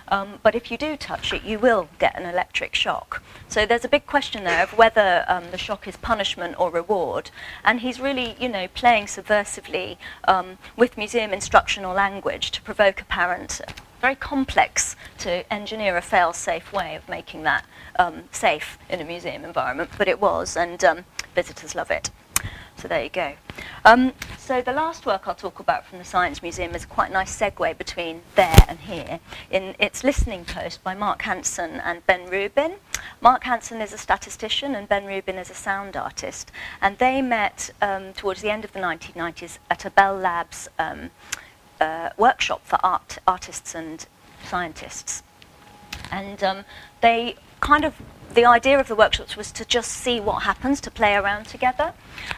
Um, 0.08 0.38
but 0.42 0.54
if 0.54 0.70
you 0.70 0.78
do 0.78 0.96
touch 0.96 1.32
it, 1.32 1.42
you 1.42 1.58
will 1.58 1.88
get 1.98 2.18
an 2.18 2.28
electric 2.28 2.74
shock. 2.74 3.22
So 3.48 3.66
there's 3.66 3.84
a 3.84 3.88
big 3.88 4.06
question 4.06 4.44
there 4.44 4.62
of 4.62 4.76
whether 4.76 5.24
um, 5.28 5.50
the 5.50 5.58
shock 5.58 5.86
is 5.88 5.96
punishment 5.96 6.58
or 6.58 6.70
reward. 6.70 7.30
And 7.64 7.80
he's 7.80 8.00
really, 8.00 8.36
you 8.38 8.48
know, 8.48 8.68
playing 8.68 9.06
subversively 9.06 9.96
um, 10.28 10.58
with 10.76 10.96
museum 10.96 11.32
instructional 11.32 11.94
language 11.94 12.50
to 12.52 12.62
provoke 12.62 13.00
a 13.00 13.04
parent 13.04 13.60
very 14.00 14.14
complex 14.14 14.94
to 15.18 15.52
engineer 15.52 15.96
a 15.96 16.02
fail-safe 16.02 16.72
way 16.72 16.94
of 16.94 17.08
making 17.08 17.42
that 17.42 17.64
um, 17.98 18.24
safe 18.30 18.78
in 18.88 19.00
a 19.00 19.04
museum 19.04 19.44
environment, 19.44 19.90
but 19.96 20.06
it 20.06 20.20
was, 20.20 20.56
and 20.56 20.84
um, 20.84 21.04
visitors 21.34 21.74
love 21.74 21.90
it. 21.90 22.10
So 22.76 22.88
there 22.88 23.02
you 23.02 23.08
go. 23.08 23.32
Um, 23.84 24.12
so 24.36 24.60
the 24.60 24.72
last 24.72 25.06
work 25.06 25.26
I'll 25.26 25.34
talk 25.34 25.60
about 25.60 25.86
from 25.86 25.98
the 25.98 26.04
Science 26.04 26.42
Museum 26.42 26.74
is 26.74 26.84
quite 26.84 27.10
a 27.10 27.12
nice 27.12 27.34
segue 27.34 27.78
between 27.78 28.20
there 28.34 28.64
and 28.68 28.78
here. 28.78 29.18
In 29.50 29.74
its 29.78 30.04
listening 30.04 30.44
post 30.44 30.84
by 30.84 30.94
Mark 30.94 31.22
Hansen 31.22 31.80
and 31.80 32.06
Ben 32.06 32.28
Rubin. 32.28 32.74
Mark 33.20 33.44
Hansen 33.44 33.80
is 33.80 33.94
a 33.94 33.98
statistician 33.98 34.74
and 34.74 34.88
Ben 34.88 35.06
Rubin 35.06 35.36
is 35.36 35.50
a 35.50 35.54
sound 35.54 35.96
artist. 35.96 36.52
And 36.82 36.98
they 36.98 37.22
met 37.22 37.70
um, 37.80 38.12
towards 38.12 38.42
the 38.42 38.50
end 38.50 38.64
of 38.64 38.72
the 38.72 38.80
1990s 38.80 39.58
at 39.70 39.86
a 39.86 39.90
Bell 39.90 40.14
Labs 40.14 40.68
um, 40.78 41.10
uh, 41.80 42.10
workshop 42.18 42.60
for 42.64 42.78
art, 42.84 43.18
artists 43.26 43.74
and 43.74 44.06
scientists. 44.44 45.22
And 46.12 46.44
um, 46.44 46.64
they 47.00 47.36
kind 47.60 47.84
of, 47.84 47.94
the 48.34 48.44
idea 48.44 48.78
of 48.78 48.86
the 48.86 48.94
workshops 48.94 49.34
was 49.34 49.50
to 49.52 49.64
just 49.64 49.90
see 49.90 50.20
what 50.20 50.42
happens, 50.42 50.78
to 50.82 50.90
play 50.90 51.14
around 51.14 51.46
together. 51.46 51.94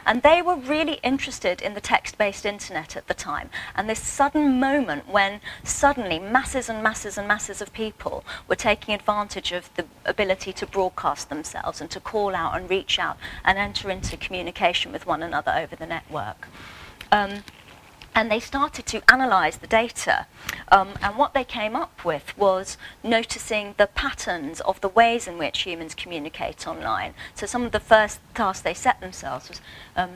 And 0.07 0.23
they 0.23 0.41
were 0.41 0.55
really 0.55 1.01
interested 1.03 1.61
in 1.61 1.75
the 1.75 1.81
text-based 1.81 2.47
internet 2.47 2.97
at 2.97 3.09
the 3.09 3.15
time. 3.15 3.51
And 3.75 3.91
this 3.91 3.99
sudden 3.99 4.61
moment 4.61 5.09
when 5.09 5.41
suddenly 5.65 6.21
masses 6.21 6.69
and 6.69 6.85
masses 6.85 7.19
and 7.19 7.27
masses 7.27 7.61
of 7.61 7.73
people 7.73 8.25
were 8.47 8.55
taking 8.55 8.95
advantage 8.95 9.51
of 9.51 9.71
the 9.75 9.87
ability 10.05 10.53
to 10.53 10.67
broadcast 10.67 11.31
themselves 11.31 11.81
and 11.81 11.91
to 11.91 11.99
call 11.99 12.35
out 12.35 12.57
and 12.57 12.71
reach 12.71 13.01
out 13.01 13.17
and 13.45 13.59
enter 13.59 13.91
into 13.91 14.17
communication 14.17 14.93
with 14.93 15.05
one 15.05 15.23
another 15.23 15.53
over 15.53 15.75
the 15.75 15.87
network. 15.87 16.47
Um, 17.11 17.43
and 18.15 18.31
they 18.31 18.41
started 18.41 18.87
to 18.87 19.03
analyze 19.13 19.59
the 19.59 19.67
data. 19.67 20.27
Um, 20.71 20.91
and 21.03 21.17
what 21.17 21.35
they 21.35 21.45
came 21.45 21.77
up 21.77 22.05
with 22.05 22.37
was 22.37 22.77
noticing 23.03 23.75
the 23.77 23.87
patterns 23.87 24.61
of 24.61 24.81
the 24.81 24.89
ways 24.89 25.27
in 25.27 25.39
which 25.39 25.63
humans 25.63 25.95
communicate 25.95 26.67
online. 26.67 27.15
So 27.35 27.47
some 27.47 27.65
of 27.65 27.73
the 27.73 27.81
first 27.81 28.21
tasks 28.35 28.63
they 28.63 28.75
set 28.75 29.01
themselves 29.01 29.49
was, 29.49 29.61
um, 29.97 30.11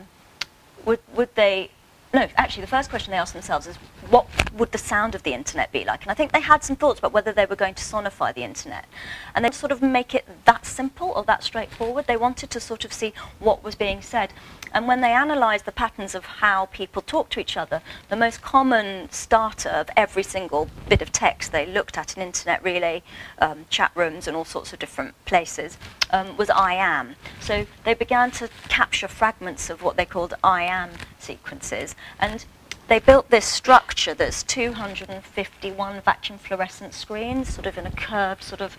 would, 0.85 0.99
would 1.15 1.33
they 1.35 1.71
no, 2.13 2.27
actually, 2.37 2.61
the 2.61 2.67
first 2.67 2.91
question 2.91 3.09
they 3.09 3.17
asked 3.17 3.33
themselves 3.33 3.65
is, 3.65 3.75
what 4.09 4.27
would 4.53 4.71
the 4.71 4.77
sound 4.77 5.15
of 5.15 5.23
the 5.23 5.33
internet 5.33 5.71
be 5.71 5.83
like? 5.83 6.03
And 6.03 6.11
I 6.11 6.13
think 6.13 6.31
they 6.31 6.41
had 6.41 6.63
some 6.63 6.75
thoughts 6.75 6.99
about 6.99 7.11
whether 7.11 7.31
they 7.31 7.47
were 7.47 7.55
going 7.55 7.73
to 7.73 7.83
sonify 7.83 8.31
the 8.35 8.43
internet. 8.43 8.85
And 9.33 9.43
they 9.43 9.49
sort 9.49 9.71
of 9.71 9.81
make 9.81 10.13
it 10.13 10.27
that 10.45 10.63
simple 10.63 11.09
or 11.15 11.23
that 11.23 11.43
straightforward. 11.43 12.05
They 12.05 12.17
wanted 12.17 12.51
to 12.51 12.59
sort 12.59 12.85
of 12.85 12.93
see 12.93 13.13
what 13.39 13.63
was 13.63 13.73
being 13.73 14.03
said. 14.03 14.31
And 14.73 14.87
when 14.87 15.01
they 15.01 15.15
analysed 15.15 15.65
the 15.65 15.71
patterns 15.71 16.13
of 16.13 16.25
how 16.25 16.67
people 16.67 17.01
talk 17.01 17.29
to 17.31 17.39
each 17.39 17.57
other, 17.57 17.81
the 18.09 18.15
most 18.15 18.43
common 18.43 19.09
starter 19.09 19.69
of 19.69 19.89
every 19.97 20.23
single 20.23 20.69
bit 20.87 21.01
of 21.01 21.11
text 21.11 21.51
they 21.51 21.65
looked 21.65 21.97
at 21.97 22.15
in 22.15 22.21
internet 22.21 22.63
relay, 22.63 23.01
um, 23.39 23.65
chat 23.71 23.91
rooms, 23.95 24.27
and 24.27 24.37
all 24.37 24.45
sorts 24.45 24.71
of 24.71 24.77
different 24.77 25.13
places 25.25 25.79
um, 26.11 26.37
was 26.37 26.51
I 26.51 26.73
am. 26.75 27.15
So 27.39 27.65
they 27.85 27.95
began 27.95 28.29
to 28.31 28.49
capture 28.69 29.07
fragments 29.07 29.71
of 29.71 29.81
what 29.81 29.97
they 29.97 30.05
called 30.05 30.35
I 30.43 30.63
am 30.63 30.91
sequences. 31.23 31.95
And 32.19 32.45
they 32.87 32.99
built 32.99 33.29
this 33.29 33.45
structure 33.45 34.13
that's 34.13 34.43
251 34.43 36.01
vacuum 36.01 36.37
fluorescent 36.37 36.93
screens, 36.93 37.53
sort 37.53 37.65
of 37.65 37.77
in 37.77 37.87
a 37.87 37.91
curved 37.91 38.43
sort 38.43 38.61
of 38.61 38.77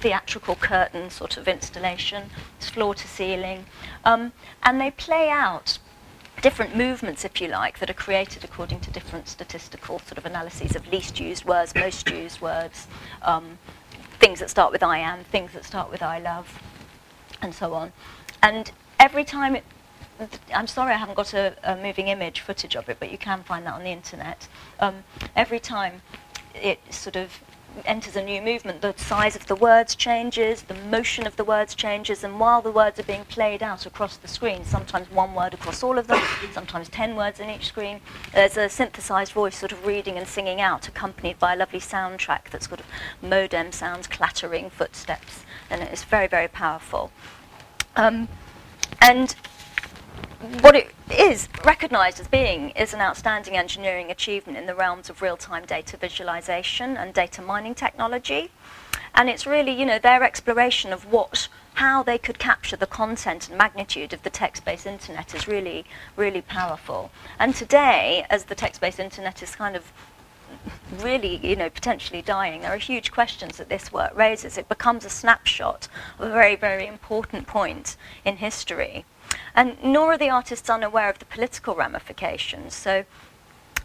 theatrical 0.00 0.54
curtain 0.54 1.10
sort 1.10 1.36
of 1.36 1.48
installation, 1.48 2.30
it's 2.56 2.68
floor 2.68 2.94
to 2.94 3.08
ceiling. 3.08 3.66
Um, 4.04 4.32
and 4.62 4.80
they 4.80 4.90
play 4.90 5.28
out 5.28 5.78
different 6.40 6.76
movements, 6.76 7.24
if 7.24 7.40
you 7.40 7.48
like, 7.48 7.78
that 7.80 7.90
are 7.90 7.94
created 7.94 8.44
according 8.44 8.80
to 8.80 8.90
different 8.90 9.28
statistical 9.28 9.98
sort 9.98 10.18
of 10.18 10.26
analyses 10.26 10.76
of 10.76 10.86
least 10.88 11.18
used 11.18 11.44
words, 11.44 11.74
most 11.74 12.08
used 12.08 12.40
words, 12.40 12.86
um, 13.22 13.58
things 14.20 14.40
that 14.40 14.50
start 14.50 14.72
with 14.72 14.82
I 14.82 14.98
am, 14.98 15.24
things 15.24 15.52
that 15.52 15.64
start 15.64 15.90
with 15.90 16.02
I 16.02 16.18
love, 16.18 16.60
and 17.42 17.54
so 17.54 17.74
on. 17.74 17.92
And 18.42 18.70
every 19.00 19.24
time 19.24 19.56
it, 19.56 19.64
I'm 20.54 20.66
sorry 20.66 20.94
I 20.94 20.98
haven't 20.98 21.14
got 21.14 21.34
a, 21.34 21.54
a, 21.62 21.76
moving 21.76 22.08
image 22.08 22.40
footage 22.40 22.74
of 22.74 22.88
it, 22.88 22.96
but 22.98 23.12
you 23.12 23.18
can 23.18 23.42
find 23.44 23.66
that 23.66 23.74
on 23.74 23.84
the 23.84 23.90
internet. 23.90 24.48
Um, 24.80 25.04
every 25.36 25.60
time 25.60 26.02
it 26.54 26.80
sort 26.92 27.16
of 27.16 27.40
enters 27.84 28.16
a 28.16 28.24
new 28.24 28.42
movement, 28.42 28.80
the 28.80 28.94
size 28.96 29.36
of 29.36 29.46
the 29.46 29.54
words 29.54 29.94
changes, 29.94 30.62
the 30.62 30.74
motion 30.74 31.26
of 31.26 31.36
the 31.36 31.44
words 31.44 31.74
changes, 31.74 32.24
and 32.24 32.40
while 32.40 32.60
the 32.60 32.70
words 32.70 32.98
are 32.98 33.04
being 33.04 33.24
played 33.26 33.62
out 33.62 33.86
across 33.86 34.16
the 34.16 34.28
screen, 34.28 34.64
sometimes 34.64 35.10
one 35.10 35.34
word 35.34 35.54
across 35.54 35.82
all 35.82 35.98
of 35.98 36.06
them, 36.06 36.20
sometimes 36.52 36.88
ten 36.88 37.14
words 37.14 37.38
in 37.40 37.48
each 37.48 37.66
screen, 37.66 38.00
there's 38.32 38.56
a 38.56 38.68
synthesized 38.68 39.32
voice 39.32 39.56
sort 39.56 39.72
of 39.72 39.86
reading 39.86 40.16
and 40.16 40.26
singing 40.26 40.60
out, 40.60 40.88
accompanied 40.88 41.38
by 41.38 41.52
a 41.52 41.56
lovely 41.56 41.80
soundtrack 41.80 42.50
that's 42.50 42.66
got 42.66 42.80
modem 43.22 43.72
sounds, 43.72 44.06
clattering 44.06 44.70
footsteps, 44.70 45.44
and 45.70 45.82
it's 45.82 46.04
very, 46.04 46.26
very 46.26 46.48
powerful. 46.48 47.12
Um, 47.96 48.28
and 49.00 49.34
what 50.60 50.76
it 50.76 50.90
is 51.10 51.48
recognized 51.64 52.20
as 52.20 52.28
being 52.28 52.70
is 52.70 52.94
an 52.94 53.00
outstanding 53.00 53.56
engineering 53.56 54.10
achievement 54.10 54.56
in 54.56 54.66
the 54.66 54.74
realms 54.74 55.10
of 55.10 55.20
real-time 55.20 55.64
data 55.64 55.96
visualization 55.96 56.96
and 56.96 57.12
data 57.12 57.42
mining 57.42 57.74
technology. 57.74 58.50
And 59.14 59.28
it's 59.28 59.46
really, 59.46 59.72
you 59.72 59.84
know, 59.84 59.98
their 59.98 60.22
exploration 60.22 60.92
of 60.92 61.10
what, 61.10 61.48
how 61.74 62.04
they 62.04 62.18
could 62.18 62.38
capture 62.38 62.76
the 62.76 62.86
content 62.86 63.48
and 63.48 63.58
magnitude 63.58 64.12
of 64.12 64.22
the 64.22 64.30
text-based 64.30 64.86
internet 64.86 65.34
is 65.34 65.48
really, 65.48 65.84
really 66.14 66.42
powerful. 66.42 67.10
And 67.40 67.52
today, 67.52 68.24
as 68.30 68.44
the 68.44 68.54
text-based 68.54 69.00
internet 69.00 69.42
is 69.42 69.56
kind 69.56 69.74
of 69.74 69.92
really, 71.00 71.44
you 71.44 71.56
know, 71.56 71.68
potentially 71.68 72.22
dying, 72.22 72.60
there 72.60 72.72
are 72.72 72.78
huge 72.78 73.10
questions 73.10 73.56
that 73.56 73.68
this 73.68 73.92
work 73.92 74.16
raises. 74.16 74.56
It 74.56 74.68
becomes 74.68 75.04
a 75.04 75.10
snapshot 75.10 75.88
of 76.18 76.28
a 76.28 76.32
very, 76.32 76.54
very 76.54 76.86
important 76.86 77.48
point 77.48 77.96
in 78.24 78.36
history. 78.36 79.04
And 79.54 79.76
nor 79.82 80.12
are 80.12 80.18
the 80.18 80.30
artists 80.30 80.70
unaware 80.70 81.10
of 81.10 81.18
the 81.18 81.24
political 81.24 81.74
ramifications. 81.74 82.74
So 82.74 83.04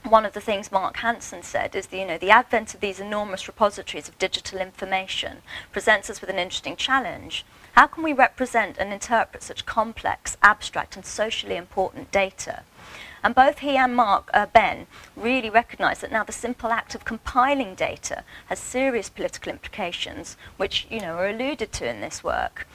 one 0.04 0.26
of 0.26 0.34
the 0.34 0.42
things 0.42 0.72
Mark 0.72 0.98
Hansen 0.98 1.44
said 1.44 1.76
is 1.76 1.88
you 1.92 2.06
know, 2.06 2.18
the 2.18 2.30
advent 2.30 2.74
of 2.74 2.82
these 2.82 3.00
enormous 3.00 3.48
repositories 3.48 4.10
of 4.10 4.18
digital 4.18 4.60
information 4.60 5.38
presents 5.72 6.10
us 6.10 6.20
with 6.20 6.30
an 6.30 6.40
interesting 6.40 6.76
challenge. 6.76 7.46
How 7.74 7.88
can 7.88 8.04
we 8.04 8.14
represent 8.14 8.78
and 8.78 8.92
interpret 8.92 9.44
such 9.44 9.66
complex, 9.66 10.38
abstract 10.44 10.96
and 10.96 11.06
socially 11.06 11.56
important 11.56 12.12
data? 12.12 12.64
And 13.24 13.34
both 13.34 13.60
he 13.60 13.78
and 13.78 13.96
Mark, 13.96 14.30
uh, 14.34 14.46
Ben, 14.48 14.86
really 15.16 15.50
recognise 15.50 16.02
that 16.02 16.12
now 16.12 16.26
the 16.26 16.34
simple 16.34 16.72
act 16.72 16.94
of 16.94 17.06
compiling 17.06 17.74
data 17.74 18.26
has 18.48 18.60
serious 18.60 19.10
political 19.10 19.54
implications, 19.54 20.36
which 20.58 20.86
you 20.90 21.00
know 21.00 21.16
are 21.16 21.30
alluded 21.30 21.72
to 21.74 21.90
in 21.90 22.02
this 22.02 22.24
work. 22.24 22.68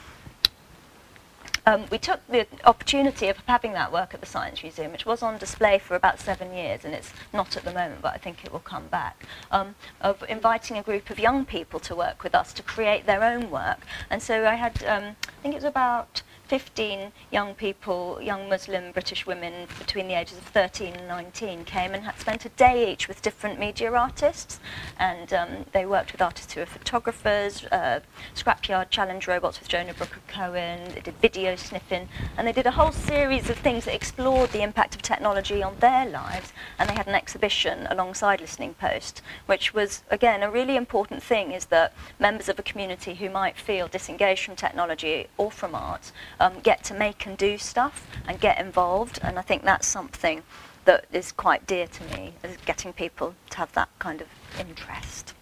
Um, 1.69 1.85
we 1.91 1.99
took 1.99 2.27
the 2.29 2.47
opportunity 2.65 3.29
of 3.29 3.37
having 3.47 3.73
that 3.75 3.93
work 3.93 4.15
at 4.15 4.21
the 4.21 4.27
Science 4.27 4.63
Museum, 4.63 4.91
which 4.91 5.05
was 5.05 5.23
on 5.23 5.37
display 5.37 5.79
for 5.79 5.97
about 5.97 6.19
seven 6.19 6.55
years, 6.55 6.83
and 6.83 6.95
it's 6.95 7.13
not 7.31 7.59
at 7.59 7.65
the 7.65 7.73
moment, 7.73 8.01
but 8.01 8.15
I 8.15 8.17
think 8.17 8.43
it 8.43 8.51
will 8.51 8.61
come 8.61 8.87
back, 8.87 9.27
um, 9.51 9.75
of 10.01 10.25
inviting 10.31 10.79
a 10.79 10.83
group 10.83 11.11
of 11.11 11.19
young 11.19 11.45
people 11.45 11.79
to 11.81 11.95
work 11.95 12.23
with 12.23 12.35
us 12.35 12.55
to 12.55 12.63
create 12.63 13.05
their 13.05 13.23
own 13.23 13.51
work. 13.51 13.81
And 14.09 14.23
so 14.23 14.47
I 14.47 14.55
had, 14.55 14.83
um, 14.85 15.17
I 15.29 15.43
think 15.43 15.53
it 15.53 15.59
was 15.59 15.65
about 15.65 16.23
15 16.49 17.13
young 17.31 17.55
people, 17.55 18.19
young 18.23 18.49
Muslim 18.49 18.91
British 18.93 19.27
women 19.27 19.69
between 19.79 20.09
the 20.09 20.15
ages 20.15 20.39
of 20.39 20.45
13 20.45 20.95
and 20.95 21.07
19 21.07 21.65
came 21.65 21.93
and 21.93 22.05
had 22.05 22.19
spent 22.19 22.47
a 22.47 22.49
day 22.51 22.91
each 22.91 23.07
with 23.07 23.21
different 23.21 23.61
media 23.61 23.93
artists. 23.93 24.59
And 24.99 25.33
um, 25.35 25.49
they 25.73 25.85
worked 25.85 26.13
with 26.13 26.23
artists 26.23 26.55
who 26.55 26.63
are 26.63 26.67
photographers, 26.67 27.65
uh, 27.67 28.01
scrapyard 28.35 28.89
challenge 28.89 29.29
robots 29.29 29.61
with 29.61 29.69
Jonah 29.69 29.93
Brucker 29.93 30.21
Cohen, 30.27 30.91
they 30.95 31.01
did 31.01 31.17
video 31.21 31.55
sniffing, 31.55 32.09
and 32.39 32.47
they 32.47 32.53
did 32.53 32.67
a 32.67 32.71
whole 32.71 32.93
series 32.93 33.51
of 33.51 33.59
things 33.59 33.85
that 33.85 33.95
explored 33.95 34.51
the 34.51 34.63
impact 34.63 34.95
of 34.95 35.03
technology 35.03 35.63
on 35.63 35.77
their 35.81 36.07
lives. 36.07 36.55
And 36.79 36.89
they 36.89 36.95
had 36.95 37.07
an 37.07 37.15
exhibition 37.15 37.87
alongside 37.91 38.41
Listening 38.41 38.73
Post, 38.73 39.21
which 39.45 39.75
was, 39.75 40.03
again, 40.11 40.43
a 40.43 40.51
really 40.51 40.77
important 40.77 41.23
thing 41.23 41.53
is 41.53 41.67
that 41.67 41.93
members 42.19 42.49
of 42.49 42.59
a 42.59 42.63
community 42.63 43.17
who 43.17 43.29
might 43.29 43.59
feel 43.59 43.87
disengaged 43.87 44.47
from 44.47 44.57
technology 44.57 45.27
or 45.37 45.51
from 45.51 45.75
art 45.75 46.11
um, 46.41 46.61
get 46.61 46.85
to 46.85 46.95
make 46.95 47.27
and 47.27 47.37
do 47.37 47.59
stuff 47.59 48.07
and 48.27 48.41
get 48.41 48.61
involved. 48.61 49.19
And 49.23 49.39
I 49.39 49.43
think 49.43 49.63
that's 49.63 49.87
something 49.87 50.43
that 50.85 51.05
is 51.13 51.33
quite 51.33 51.67
dear 51.67 51.87
to 51.87 52.05
me, 52.17 52.35
is 52.43 52.57
getting 52.65 52.93
people 52.93 53.35
to 53.51 53.59
have 53.59 53.73
that 53.73 53.91
kind 53.99 54.21
of 54.21 54.29
interest. 54.59 55.35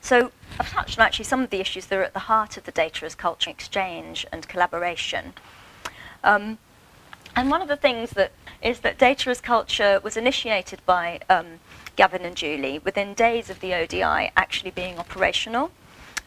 So 0.00 0.32
I've 0.58 0.70
touched 0.70 0.98
on 0.98 1.04
actually 1.04 1.26
some 1.26 1.42
of 1.42 1.50
the 1.50 1.60
issues 1.60 1.86
that 1.86 1.98
are 1.98 2.02
at 2.02 2.12
the 2.12 2.20
heart 2.20 2.56
of 2.56 2.64
the 2.64 2.72
data 2.72 3.06
as 3.06 3.14
culture 3.14 3.50
exchange 3.50 4.26
and 4.32 4.48
collaboration. 4.48 5.34
Um, 6.24 6.58
and 7.34 7.50
one 7.50 7.62
of 7.62 7.68
the 7.68 7.76
things 7.76 8.10
that 8.10 8.32
is 8.60 8.80
that 8.80 8.98
Data 8.98 9.30
as 9.30 9.40
Culture 9.40 10.00
was 10.02 10.16
initiated 10.16 10.80
by 10.86 11.20
um, 11.28 11.60
Gavin 11.96 12.22
and 12.22 12.36
Julie 12.36 12.78
within 12.78 13.14
days 13.14 13.50
of 13.50 13.60
the 13.60 13.74
ODI 13.74 14.30
actually 14.36 14.70
being 14.70 14.98
operational. 14.98 15.70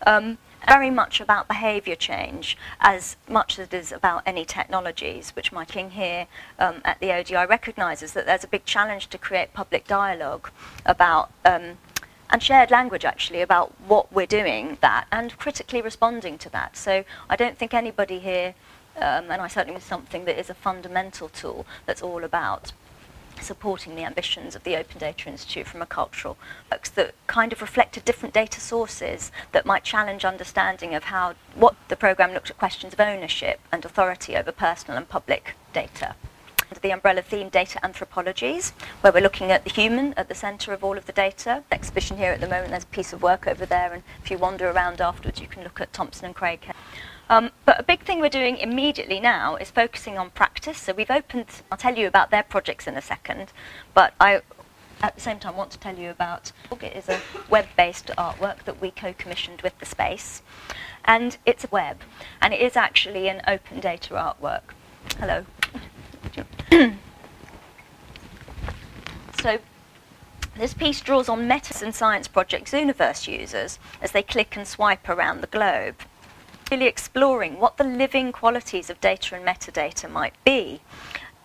Um, 0.05 0.37
very 0.67 0.89
much 0.89 1.21
about 1.21 1.47
behaviour 1.47 1.95
change 1.95 2.57
as 2.79 3.15
much 3.27 3.59
as 3.59 3.67
it 3.67 3.73
is 3.73 3.91
about 3.91 4.23
any 4.25 4.45
technologies, 4.45 5.31
which 5.35 5.51
my 5.51 5.65
king 5.65 5.91
here 5.91 6.27
um, 6.59 6.81
at 6.83 6.99
the 6.99 7.11
ODI 7.11 7.45
recognises 7.45 8.13
that 8.13 8.25
there's 8.25 8.43
a 8.43 8.47
big 8.47 8.65
challenge 8.65 9.07
to 9.07 9.17
create 9.17 9.53
public 9.53 9.87
dialogue 9.87 10.49
about 10.85 11.31
um, 11.43 11.77
and 12.29 12.41
shared 12.41 12.71
language 12.71 13.05
actually 13.05 13.41
about 13.41 13.73
what 13.87 14.11
we're 14.11 14.25
doing 14.25 14.77
that 14.81 15.07
and 15.11 15.37
critically 15.37 15.81
responding 15.81 16.37
to 16.39 16.49
that. 16.49 16.75
So 16.75 17.03
I 17.29 17.35
don't 17.35 17.57
think 17.57 17.73
anybody 17.73 18.19
here, 18.19 18.55
um, 18.97 19.29
and 19.29 19.41
I 19.41 19.47
certainly 19.47 19.75
was 19.75 19.83
something 19.83 20.25
that 20.25 20.39
is 20.39 20.49
a 20.49 20.55
fundamental 20.55 21.29
tool 21.29 21.65
that's 21.85 22.01
all 22.01 22.23
about 22.23 22.73
supporting 23.43 23.95
the 23.95 24.03
ambitions 24.03 24.55
of 24.55 24.63
the 24.63 24.75
Open 24.75 24.99
Data 24.99 25.29
Institute 25.29 25.67
from 25.67 25.81
a 25.81 25.85
cultural 25.85 26.37
works 26.71 26.89
that 26.91 27.13
kind 27.27 27.51
of 27.51 27.61
reflected 27.61 28.05
different 28.05 28.33
data 28.33 28.59
sources 28.59 29.31
that 29.51 29.65
might 29.65 29.83
challenge 29.83 30.25
understanding 30.25 30.93
of 30.95 31.05
how 31.05 31.35
what 31.53 31.75
the 31.87 31.95
program 31.95 32.33
looked 32.33 32.49
at 32.49 32.57
questions 32.57 32.93
of 32.93 32.99
ownership 32.99 33.59
and 33.71 33.83
authority 33.85 34.35
over 34.35 34.51
personal 34.51 34.97
and 34.97 35.09
public 35.09 35.55
data. 35.73 36.15
Under 36.69 36.79
the 36.79 36.91
umbrella 36.91 37.21
theme 37.21 37.49
data 37.49 37.83
anthropologies, 37.85 38.71
where 39.01 39.13
we're 39.13 39.21
looking 39.21 39.51
at 39.51 39.63
the 39.63 39.69
human 39.69 40.13
at 40.17 40.29
the 40.29 40.35
centre 40.35 40.73
of 40.73 40.83
all 40.83 40.97
of 40.97 41.05
the 41.05 41.11
data. 41.11 41.63
Exhibition 41.71 42.17
here 42.17 42.31
at 42.31 42.41
the 42.41 42.47
moment, 42.47 42.69
there's 42.71 42.83
a 42.83 42.87
piece 42.87 43.13
of 43.13 43.21
work 43.21 43.47
over 43.47 43.65
there, 43.65 43.93
and 43.93 44.01
if 44.23 44.31
you 44.31 44.37
wander 44.37 44.69
around 44.69 44.99
afterwards, 44.99 45.39
you 45.39 45.47
can 45.47 45.63
look 45.63 45.79
at 45.79 45.93
Thomson 45.93 46.25
and 46.25 46.35
Craig. 46.35 46.67
Um, 47.29 47.51
but 47.65 47.79
a 47.79 47.83
big 47.83 48.03
thing 48.03 48.19
we're 48.19 48.29
doing 48.29 48.57
immediately 48.57 49.19
now 49.19 49.55
is 49.55 49.71
focusing 49.71 50.17
on 50.17 50.29
practice. 50.29 50.77
So 50.77 50.93
we've 50.93 51.09
opened, 51.09 51.47
I'll 51.71 51.77
tell 51.77 51.97
you 51.97 52.07
about 52.07 52.29
their 52.29 52.43
projects 52.43 52.87
in 52.87 52.95
a 52.95 53.01
second, 53.01 53.51
but 53.93 54.13
I 54.19 54.41
at 55.01 55.15
the 55.15 55.21
same 55.21 55.39
time 55.39 55.57
want 55.57 55.71
to 55.71 55.77
tell 55.77 55.97
you 55.97 56.09
about 56.09 56.51
it 56.81 56.95
is 56.95 57.09
a 57.09 57.19
web-based 57.49 58.07
artwork 58.17 58.63
that 58.63 58.79
we 58.79 58.91
co-commissioned 58.91 59.61
with 59.61 59.77
the 59.79 59.85
space. 59.85 60.41
And 61.03 61.37
it's 61.45 61.63
a 61.65 61.67
web 61.67 61.97
and 62.41 62.53
it 62.53 62.61
is 62.61 62.75
actually 62.75 63.27
an 63.27 63.41
open 63.47 63.79
data 63.79 64.13
artwork. 64.13 64.61
Hello. 65.19 65.45
So 69.41 69.59
this 70.57 70.73
piece 70.73 71.01
draws 71.01 71.29
on 71.29 71.47
Meta 71.47 71.85
and 71.85 71.93
Science 71.93 72.27
Project 72.27 72.71
Zooniverse 72.71 73.27
users 73.27 73.77
as 74.01 74.11
they 74.11 74.23
click 74.23 74.55
and 74.55 74.67
swipe 74.67 75.07
around 75.09 75.41
the 75.41 75.47
globe 75.47 75.95
really 76.71 76.87
exploring 76.87 77.59
what 77.59 77.77
the 77.77 77.83
living 77.83 78.31
qualities 78.31 78.89
of 78.89 78.99
data 79.01 79.35
and 79.35 79.45
metadata 79.45 80.09
might 80.09 80.33
be 80.43 80.81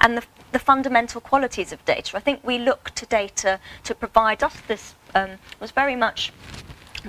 and 0.00 0.16
the, 0.16 0.24
the 0.52 0.58
fundamental 0.58 1.20
qualities 1.20 1.72
of 1.72 1.84
data. 1.84 2.16
I 2.16 2.20
think 2.20 2.40
we 2.42 2.58
look 2.58 2.90
to 2.94 3.06
data 3.06 3.60
to 3.84 3.94
provide 3.94 4.42
us 4.42 4.56
this, 4.66 4.94
um, 5.14 5.32
was 5.60 5.70
very 5.70 5.96
much, 5.96 6.32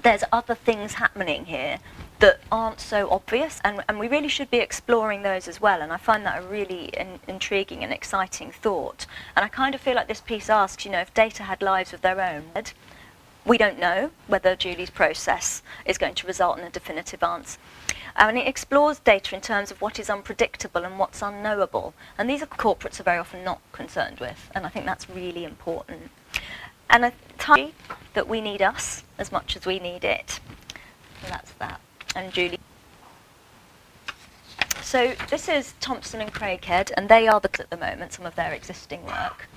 there's 0.02 0.24
other 0.32 0.56
things 0.56 0.94
happening 0.94 1.46
here 1.46 1.80
that 2.20 2.40
aren't 2.52 2.80
so 2.80 3.10
obvious, 3.10 3.60
and, 3.64 3.84
and 3.90 3.98
we 3.98 4.08
really 4.08 4.28
should 4.28 4.52
be 4.52 4.60
exploring 4.60 5.24
those 5.24 5.48
as 5.48 5.60
well. 5.60 5.82
And 5.82 5.92
I 5.92 5.98
find 5.98 6.24
that 6.26 6.44
a 6.44 6.46
really 6.46 6.86
in, 6.90 7.20
intriguing 7.28 7.84
and 7.84 7.92
exciting 7.92 8.52
thought. 8.52 9.08
And 9.36 9.44
I 9.44 9.48
kind 9.48 9.74
of 9.74 9.82
feel 9.82 9.96
like 9.96 10.08
this 10.08 10.22
piece 10.22 10.50
asks, 10.50 10.86
you 10.86 10.92
know, 10.92 11.00
if 11.00 11.14
data 11.14 11.44
had 11.44 11.64
lives 11.64 11.94
of 11.94 12.02
their 12.02 12.22
own, 12.22 12.44
we 13.44 13.58
don't 13.58 13.80
know 13.80 14.12
whether 14.28 14.56
Julie's 14.56 14.92
process 14.92 15.64
is 15.84 15.98
going 15.98 16.14
to 16.14 16.28
result 16.28 16.60
in 16.60 16.64
a 16.64 16.70
definitive 16.70 17.24
answer. 17.24 17.58
Um, 18.16 18.30
and 18.30 18.38
it 18.38 18.48
explores 18.48 19.00
data 19.00 19.36
in 19.36 19.42
terms 19.42 19.72
of 19.72 19.82
what 19.82 20.00
is 20.00 20.10
unpredictable 20.10 20.84
and 20.84 21.00
what's 21.00 21.22
unknowable. 21.22 21.94
And 22.18 22.30
these 22.30 22.42
are 22.42 22.48
corporates 22.48 23.00
are 23.00 23.04
very 23.04 23.18
often 23.18 23.44
not 23.44 23.62
concerned 23.72 24.20
with, 24.20 24.50
and 24.54 24.66
I 24.66 24.70
think 24.70 24.86
that's 24.86 25.10
really 25.10 25.44
important. 25.44 26.12
And 26.90 27.06
a 27.06 27.14
time 27.38 27.72
that 28.14 28.28
we 28.28 28.42
need 28.42 28.62
us 28.62 29.04
as 29.18 29.32
much 29.32 29.56
as 29.56 29.66
we 29.66 29.80
need 29.80 30.04
it. 30.04 30.40
So 31.22 31.28
that's 31.30 31.52
that. 31.54 31.80
And 32.16 32.34
Julie. 32.34 32.60
So 34.82 35.14
this 35.30 35.48
is 35.48 35.74
Thomson 35.80 36.20
and 36.20 36.34
Craighead, 36.34 36.92
and 36.98 37.08
they 37.08 37.28
are 37.28 37.40
the 37.40 37.50
at 37.62 37.70
the 37.70 37.78
moment 37.78 38.12
some 38.14 38.26
of 38.26 38.36
their 38.36 38.52
existing 38.52 39.06
work. 39.06 39.48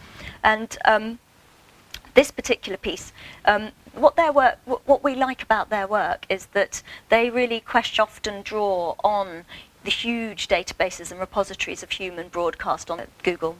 And 0.44 0.76
um, 0.84 1.18
this 2.14 2.30
particular 2.30 2.76
piece, 2.76 3.12
um, 3.44 3.72
what 3.92 4.16
their 4.16 4.32
work, 4.32 4.58
what 4.64 5.04
we 5.04 5.14
like 5.14 5.42
about 5.42 5.70
their 5.70 5.86
work 5.86 6.26
is 6.28 6.46
that 6.46 6.82
they 7.08 7.30
really 7.30 7.60
question 7.60 8.02
often 8.02 8.42
draw 8.42 8.94
on 9.04 9.44
the 9.84 9.90
huge 9.90 10.48
databases 10.48 11.10
and 11.10 11.20
repositories 11.20 11.82
of 11.82 11.90
human 11.90 12.28
broadcast 12.28 12.90
on 12.90 13.02
Google 13.22 13.56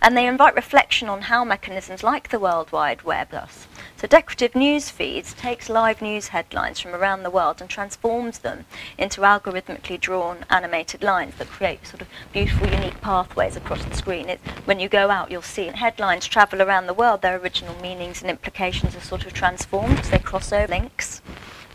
and 0.00 0.16
they 0.16 0.26
invite 0.26 0.54
reflection 0.54 1.08
on 1.08 1.22
how 1.22 1.44
mechanisms 1.44 2.02
like 2.02 2.28
the 2.28 2.38
World 2.38 2.70
Wide 2.72 3.02
Web 3.02 3.34
us. 3.34 3.66
So 3.96 4.06
decorative 4.06 4.54
news 4.54 4.90
feeds 4.90 5.34
takes 5.34 5.68
live 5.68 6.00
news 6.00 6.28
headlines 6.28 6.78
from 6.78 6.94
around 6.94 7.22
the 7.22 7.30
world 7.30 7.60
and 7.60 7.68
transforms 7.68 8.38
them 8.38 8.64
into 8.96 9.22
algorithmically 9.22 10.00
drawn 10.00 10.44
animated 10.50 11.02
lines 11.02 11.34
that 11.36 11.48
create 11.48 11.86
sort 11.86 12.02
of 12.02 12.08
beautiful, 12.32 12.68
unique 12.68 13.00
pathways 13.00 13.56
across 13.56 13.84
the 13.84 13.96
screen. 13.96 14.28
It, 14.28 14.40
when 14.66 14.78
you 14.78 14.88
go 14.88 15.10
out, 15.10 15.30
you'll 15.30 15.42
see 15.42 15.66
headlines 15.66 16.26
travel 16.26 16.62
around 16.62 16.86
the 16.86 16.94
world. 16.94 17.22
Their 17.22 17.36
original 17.36 17.74
meanings 17.82 18.20
and 18.20 18.30
implications 18.30 18.94
are 18.94 19.00
sort 19.00 19.26
of 19.26 19.32
transformed 19.32 19.98
as 19.98 20.10
they 20.10 20.18
cross 20.18 20.52
over 20.52 20.68
links 20.68 21.20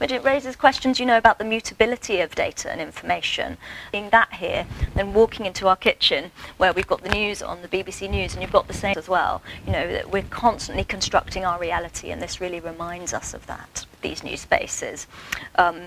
but 0.03 0.11
it 0.11 0.21
raises 0.21 0.57
questions, 0.57 0.99
you 0.99 1.05
know, 1.05 1.17
about 1.17 1.37
the 1.37 1.45
mutability 1.45 2.19
of 2.19 2.35
data 2.35 2.69
and 2.69 2.81
information. 2.81 3.55
Being 3.89 4.09
that 4.09 4.33
here, 4.33 4.67
then 4.95 5.13
walking 5.13 5.45
into 5.45 5.65
our 5.69 5.77
kitchen 5.77 6.31
where 6.57 6.73
we've 6.73 6.85
got 6.85 7.03
the 7.03 7.09
news 7.09 7.41
on 7.41 7.61
the 7.61 7.69
BBC 7.69 8.09
News 8.09 8.33
and 8.33 8.41
you've 8.41 8.51
got 8.51 8.67
the 8.67 8.73
same 8.73 8.97
as 8.97 9.07
well, 9.07 9.41
you 9.65 9.71
know, 9.71 9.89
that 9.89 10.11
we're 10.11 10.23
constantly 10.23 10.83
constructing 10.83 11.45
our 11.45 11.57
reality 11.57 12.11
and 12.11 12.21
this 12.21 12.41
really 12.41 12.59
reminds 12.59 13.13
us 13.13 13.33
of 13.33 13.45
that, 13.47 13.85
these 14.01 14.25
new 14.25 14.35
spaces. 14.35 15.07
Um, 15.55 15.83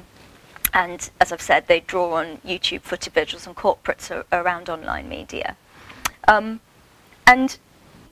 and 0.72 1.10
as 1.20 1.30
I've 1.30 1.42
said, 1.42 1.66
they 1.66 1.80
draw 1.80 2.14
on 2.14 2.38
YouTube 2.38 2.80
footage 2.80 3.34
and 3.34 3.54
corporates 3.54 4.24
around 4.32 4.70
online 4.70 5.10
media. 5.10 5.58
Um, 6.26 6.60
and 7.26 7.58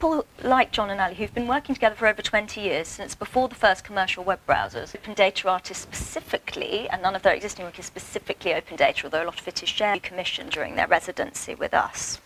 people 0.04 0.26
like 0.42 0.70
John 0.70 0.90
and 0.90 1.00
Ali, 1.00 1.14
who've 1.14 1.32
been 1.32 1.48
working 1.48 1.74
together 1.74 1.94
for 1.94 2.06
over 2.06 2.20
20 2.20 2.60
years, 2.60 2.88
since 2.88 3.14
before 3.14 3.48
the 3.48 3.54
first 3.54 3.84
commercial 3.84 4.22
web 4.22 4.38
browsers, 4.46 4.94
open 4.94 5.14
data 5.14 5.48
artists 5.48 5.82
specifically, 5.82 6.86
and 6.90 7.00
none 7.00 7.16
of 7.16 7.22
their 7.22 7.32
existing 7.32 7.64
work 7.64 7.78
is 7.78 7.86
specifically 7.86 8.52
open 8.52 8.76
data, 8.76 9.04
although 9.04 9.22
a 9.22 9.24
lot 9.24 9.40
of 9.40 9.48
it 9.48 9.62
is 9.62 9.68
shared, 9.70 10.02
commissioned 10.02 10.50
during 10.50 10.76
their 10.76 10.86
residency 10.86 11.54
with 11.54 11.72
us. 11.72 12.20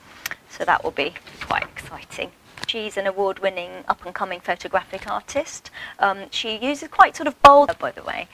So 0.50 0.64
that 0.64 0.82
will 0.82 0.90
be 0.90 1.14
quite 1.40 1.62
exciting. 1.62 2.32
She's 2.66 2.96
an 2.96 3.06
award-winning 3.06 3.84
up-and-coming 3.88 4.40
photographic 4.40 5.10
artist. 5.10 5.70
Um, 5.98 6.30
she 6.30 6.56
uses 6.56 6.88
quite 6.88 7.16
sort 7.16 7.26
of 7.26 7.40
bold, 7.42 7.78
by 7.78 7.90
the 7.90 8.02
way. 8.02 8.28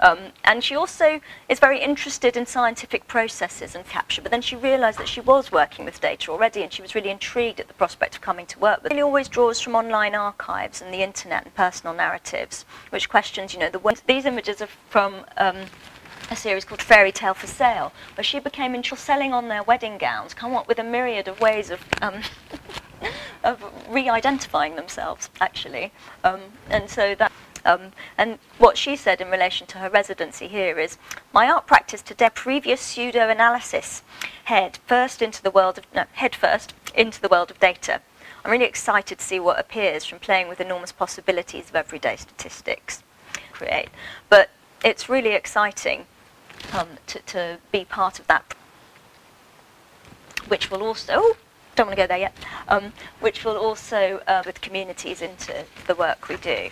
Um, 0.00 0.18
and 0.44 0.62
she 0.62 0.76
also 0.76 1.20
is 1.48 1.58
very 1.58 1.80
interested 1.80 2.36
in 2.36 2.46
scientific 2.46 3.06
processes 3.06 3.74
and 3.74 3.84
capture, 3.86 4.22
but 4.22 4.30
then 4.30 4.42
she 4.42 4.56
realised 4.56 4.98
that 4.98 5.08
she 5.08 5.20
was 5.20 5.50
working 5.50 5.84
with 5.84 6.00
data 6.00 6.30
already 6.30 6.62
and 6.62 6.72
she 6.72 6.82
was 6.82 6.94
really 6.94 7.10
intrigued 7.10 7.60
at 7.60 7.68
the 7.68 7.74
prospect 7.74 8.14
of 8.16 8.20
coming 8.20 8.46
to 8.46 8.58
work 8.58 8.82
with. 8.82 8.92
She 8.92 9.00
always 9.00 9.28
draws 9.28 9.60
from 9.60 9.74
online 9.74 10.14
archives 10.14 10.80
and 10.82 10.92
the 10.92 11.02
internet 11.02 11.44
and 11.44 11.54
personal 11.54 11.94
narratives, 11.94 12.64
which 12.90 13.08
questions, 13.08 13.52
you 13.54 13.60
know, 13.60 13.70
the 13.70 13.80
these 14.06 14.24
images 14.24 14.60
are 14.60 14.68
from 14.88 15.24
um, 15.36 15.56
a 16.30 16.36
series 16.36 16.64
called 16.64 16.80
Fairy 16.80 17.10
Tale 17.10 17.34
for 17.34 17.46
Sale, 17.46 17.92
where 18.16 18.24
she 18.24 18.38
became 18.38 18.74
interested 18.74 19.04
selling 19.04 19.32
on 19.32 19.48
their 19.48 19.62
wedding 19.62 19.98
gowns, 19.98 20.34
come 20.34 20.54
up 20.54 20.68
with 20.68 20.78
a 20.78 20.84
myriad 20.84 21.26
of 21.26 21.40
ways 21.40 21.70
of 21.70 21.80
um, 22.02 22.20
of 23.44 23.62
re-identifying 23.88 24.76
themselves, 24.76 25.30
actually. 25.40 25.92
Um, 26.24 26.40
and 26.68 26.88
so 26.88 27.14
that, 27.14 27.32
um, 27.64 27.92
and 28.16 28.38
what 28.58 28.76
she 28.76 28.96
said 28.96 29.20
in 29.20 29.30
relation 29.30 29.66
to 29.68 29.78
her 29.78 29.90
residency 29.90 30.48
here 30.48 30.78
is, 30.78 30.98
my 31.32 31.50
art 31.50 31.66
practice 31.66 32.02
to 32.02 32.14
their 32.14 32.30
previous 32.30 32.80
pseudo-analysis 32.80 34.02
head 34.44 34.78
first 34.86 35.22
into 35.22 35.42
the 35.42 35.50
world 35.50 35.78
of, 35.78 35.84
no, 35.94 36.04
head 36.12 36.34
first 36.34 36.74
into 36.94 37.20
the 37.20 37.28
world 37.28 37.50
of 37.50 37.60
data. 37.60 38.00
I'm 38.44 38.50
really 38.50 38.64
excited 38.64 39.18
to 39.18 39.24
see 39.24 39.38
what 39.38 39.58
appears 39.58 40.04
from 40.04 40.18
playing 40.18 40.48
with 40.48 40.60
enormous 40.60 40.92
possibilities 40.92 41.68
of 41.68 41.76
everyday 41.76 42.16
statistics 42.16 43.02
create. 43.52 43.90
But 44.30 44.50
it's 44.82 45.08
really 45.08 45.34
exciting 45.34 46.06
um, 46.72 46.88
to, 47.06 47.18
to 47.20 47.58
be 47.70 47.84
part 47.84 48.18
of 48.18 48.26
that, 48.28 48.54
which 50.48 50.70
will 50.70 50.82
also, 50.82 51.12
oh, 51.16 51.36
don't 51.80 51.86
want 51.86 51.96
to 51.96 52.02
go 52.02 52.06
there 52.06 52.18
yet, 52.18 52.36
um, 52.68 52.92
which 53.20 53.42
will 53.42 53.56
also 53.56 54.20
uh, 54.26 54.42
with 54.44 54.60
communities 54.60 55.22
into 55.22 55.64
the 55.86 55.94
work 55.94 56.28
we 56.28 56.36
do. 56.36 56.68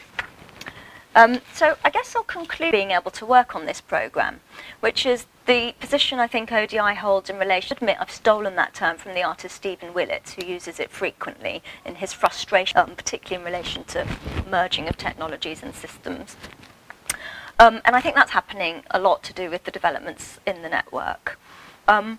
Um, 1.14 1.40
so 1.54 1.76
I 1.82 1.88
guess 1.88 2.14
I'll 2.14 2.22
conclude 2.22 2.72
being 2.72 2.90
able 2.90 3.10
to 3.12 3.24
work 3.24 3.56
on 3.56 3.64
this 3.64 3.80
programme, 3.80 4.40
which 4.80 5.06
is 5.06 5.24
the 5.46 5.74
position 5.80 6.18
I 6.18 6.26
think 6.26 6.52
ODI 6.52 6.94
holds 6.94 7.30
in 7.30 7.38
relation. 7.38 7.74
I 7.74 7.76
admit 7.78 7.96
I've 7.98 8.10
stolen 8.10 8.54
that 8.56 8.74
term 8.74 8.98
from 8.98 9.14
the 9.14 9.22
artist 9.22 9.56
Stephen 9.56 9.94
Willats, 9.94 10.34
who 10.34 10.46
uses 10.46 10.78
it 10.78 10.90
frequently 10.90 11.62
in 11.86 11.94
his 11.94 12.12
frustration, 12.12 12.78
um, 12.78 12.94
particularly 12.94 13.42
in 13.42 13.50
relation 13.50 13.84
to 13.84 14.06
merging 14.48 14.88
of 14.88 14.98
technologies 14.98 15.62
and 15.62 15.74
systems. 15.74 16.36
Um, 17.58 17.80
and 17.86 17.96
I 17.96 18.02
think 18.02 18.14
that's 18.14 18.32
happening 18.32 18.82
a 18.90 19.00
lot 19.00 19.22
to 19.24 19.32
do 19.32 19.48
with 19.48 19.64
the 19.64 19.70
developments 19.70 20.38
in 20.46 20.60
the 20.60 20.68
network. 20.68 21.38
Um, 21.88 22.18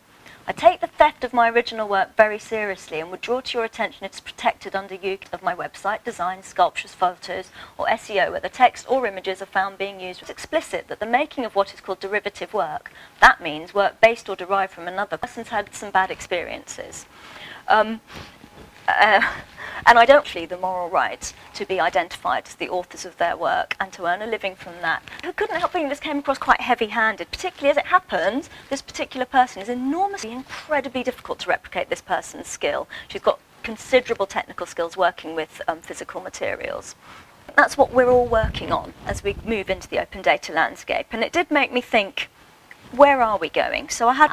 I 0.50 0.52
take 0.52 0.80
the 0.80 0.88
theft 0.88 1.24
of 1.24 1.32
my 1.32 1.48
original 1.48 1.88
work 1.88 2.18
very 2.18 2.40
seriously 2.40 3.00
and 3.00 3.12
would 3.12 3.22
draw 3.22 3.40
to 3.40 3.58
your 3.60 3.66
attention 3.66 4.04
it's 4.04 4.20
protected 4.20 4.76
under 4.76 4.96
use 4.96 5.20
of 5.32 5.44
my 5.44 5.54
website, 5.54 6.04
designs, 6.04 6.48
sculptures, 6.48 6.92
photos, 6.92 7.52
or 7.78 7.86
SEO, 7.86 8.32
where 8.32 8.40
the 8.40 8.50
text 8.50 8.88
or 8.90 9.06
images 9.06 9.44
are 9.44 9.46
found 9.46 9.78
being 9.78 10.00
used. 10.00 10.22
It's 10.22 10.30
explicit 10.32 10.88
that 10.88 11.00
the 11.00 11.06
making 11.06 11.46
of 11.46 11.54
what 11.56 11.72
is 11.72 11.82
called 11.82 12.00
derivative 12.00 12.52
work, 12.52 12.92
that 13.22 13.40
means 13.40 13.76
work 13.76 14.02
based 14.02 14.28
or 14.28 14.36
derived 14.36 14.74
from 14.74 14.88
another 14.88 15.18
person's 15.18 15.50
had 15.50 15.76
some 15.76 15.92
bad 15.92 16.10
experiences. 16.10 17.06
Um, 17.68 18.02
uh, 19.00 19.22
and 19.86 19.98
I 19.98 20.06
don't 20.06 20.28
feel 20.28 20.48
the 20.48 20.58
moral 20.58 20.90
right 20.90 21.34
to 21.56 21.66
be 21.66 21.80
identified 21.80 22.48
as 22.48 22.56
the 22.56 22.70
authors 22.70 23.06
of 23.06 23.18
their 23.18 23.38
work 23.38 23.76
and 23.80 23.92
to 23.94 24.06
earn 24.06 24.22
a 24.22 24.28
living 24.28 24.56
from 24.56 24.74
that. 24.82 25.04
I 25.24 25.32
couldn't 25.32 25.60
help 25.60 25.72
feeling 25.72 25.90
this 25.90 26.00
came 26.00 26.20
across 26.20 26.38
quite 26.38 26.62
heavy 26.62 26.88
handed, 26.88 27.32
particularly 27.32 27.72
as 27.72 27.78
it 27.78 27.88
happens, 27.88 28.50
this 28.70 28.82
particular 28.82 29.26
person 29.26 29.62
is 29.62 29.70
enormously, 29.70 30.32
incredibly 30.32 31.04
difficult 31.04 31.40
to 31.40 31.50
replicate 31.50 31.90
this 31.90 32.02
person's 32.02 32.48
skill. 32.48 32.88
She's 33.08 33.22
got 33.22 33.40
considerable 33.64 34.26
technical 34.26 34.66
skills 34.66 34.98
working 34.98 35.36
with 35.36 35.62
um, 35.68 35.82
physical 35.82 36.22
materials. 36.22 36.96
That's 37.56 37.78
what 37.78 37.92
we're 37.92 38.10
all 38.10 38.28
working 38.28 38.72
on 38.72 38.94
as 39.06 39.24
we 39.24 39.36
move 39.44 39.70
into 39.70 39.88
the 39.88 40.00
open 40.00 40.22
data 40.22 40.54
landscape. 40.54 41.08
And 41.12 41.24
it 41.24 41.34
did 41.34 41.52
make 41.52 41.74
me 41.74 41.82
think, 41.82 42.30
where 42.92 43.22
are 43.22 43.38
we 43.38 43.50
going? 43.50 43.90
So 43.90 44.08
I 44.08 44.14
had 44.14 44.32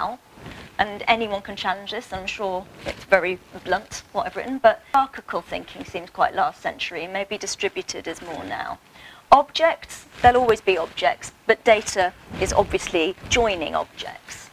and 0.79 1.03
anyone 1.07 1.43
can 1.43 1.57
challenge 1.57 1.91
this. 1.91 2.13
I'm 2.13 2.27
sure 2.27 2.67
it's 2.85 3.05
very 3.05 3.39
blunt 3.65 4.03
what 4.13 4.27
I've 4.27 4.37
written, 4.37 4.59
but 4.59 4.83
hierarchical 4.93 5.41
thinking 5.41 5.85
seems 5.85 6.11
quite 6.11 6.35
last 6.35 6.61
century, 6.61 7.07
maybe 7.07 7.39
distributed 7.39 8.07
is 8.07 8.21
more 8.23 8.45
now. 8.45 8.79
Objects, 9.33 10.07
there'll 10.23 10.41
always 10.41 10.61
be 10.61 10.79
objects, 10.79 11.33
but 11.47 11.65
data 11.65 12.13
is 12.41 12.53
obviously 12.53 13.17
joining 13.29 13.75
objects. 13.75 14.51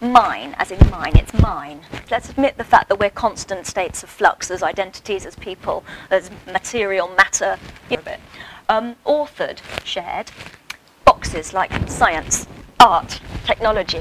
Mine, 0.00 0.54
as 0.58 0.70
in 0.70 0.90
mine, 0.90 1.14
it's 1.16 1.34
mine. 1.34 1.82
Let's 2.10 2.30
admit 2.30 2.56
the 2.56 2.64
fact 2.64 2.88
that 2.88 2.98
we're 2.98 3.10
constant 3.10 3.66
states 3.66 4.02
of 4.02 4.08
flux 4.08 4.50
as 4.50 4.62
identities, 4.62 5.26
as 5.26 5.36
people, 5.36 5.84
as 6.10 6.30
material 6.46 7.08
matter. 7.08 7.58
Um, 8.70 8.96
authored, 9.04 9.60
shared, 9.84 10.30
boxes 11.04 11.52
like 11.52 11.70
science, 11.88 12.46
art, 12.78 13.20
technology, 13.44 14.00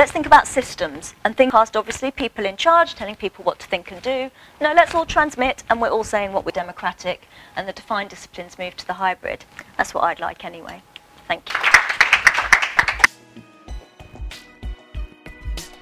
Let's 0.00 0.12
think 0.12 0.24
about 0.24 0.48
systems 0.48 1.14
and 1.26 1.36
think 1.36 1.52
past 1.52 1.76
obviously 1.76 2.10
people 2.10 2.46
in 2.46 2.56
charge 2.56 2.94
telling 2.94 3.16
people 3.16 3.44
what 3.44 3.58
to 3.58 3.66
think 3.66 3.92
and 3.92 4.00
do. 4.00 4.30
No, 4.58 4.72
let's 4.72 4.94
all 4.94 5.04
transmit 5.04 5.62
and 5.68 5.78
we're 5.78 5.90
all 5.90 6.04
saying 6.04 6.32
what 6.32 6.46
we're 6.46 6.52
democratic 6.52 7.28
and 7.54 7.68
the 7.68 7.74
defined 7.74 8.08
disciplines 8.08 8.58
move 8.58 8.74
to 8.78 8.86
the 8.86 8.94
hybrid. 8.94 9.44
That's 9.76 9.92
what 9.92 10.04
I'd 10.04 10.18
like 10.18 10.42
anyway. 10.42 10.80
Thank 11.28 11.50
you. 11.50 11.56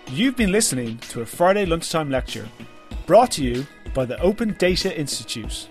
You've 0.09 0.35
been 0.35 0.51
listening 0.51 0.99
to 1.11 1.21
a 1.21 1.25
Friday 1.25 1.65
lunchtime 1.65 2.11
lecture 2.11 2.49
brought 3.07 3.31
to 3.33 3.45
you 3.45 3.69
by 3.95 4.05
the 4.05 4.21
Open 4.21 4.55
Data 4.55 4.99
Institute. 4.99 5.69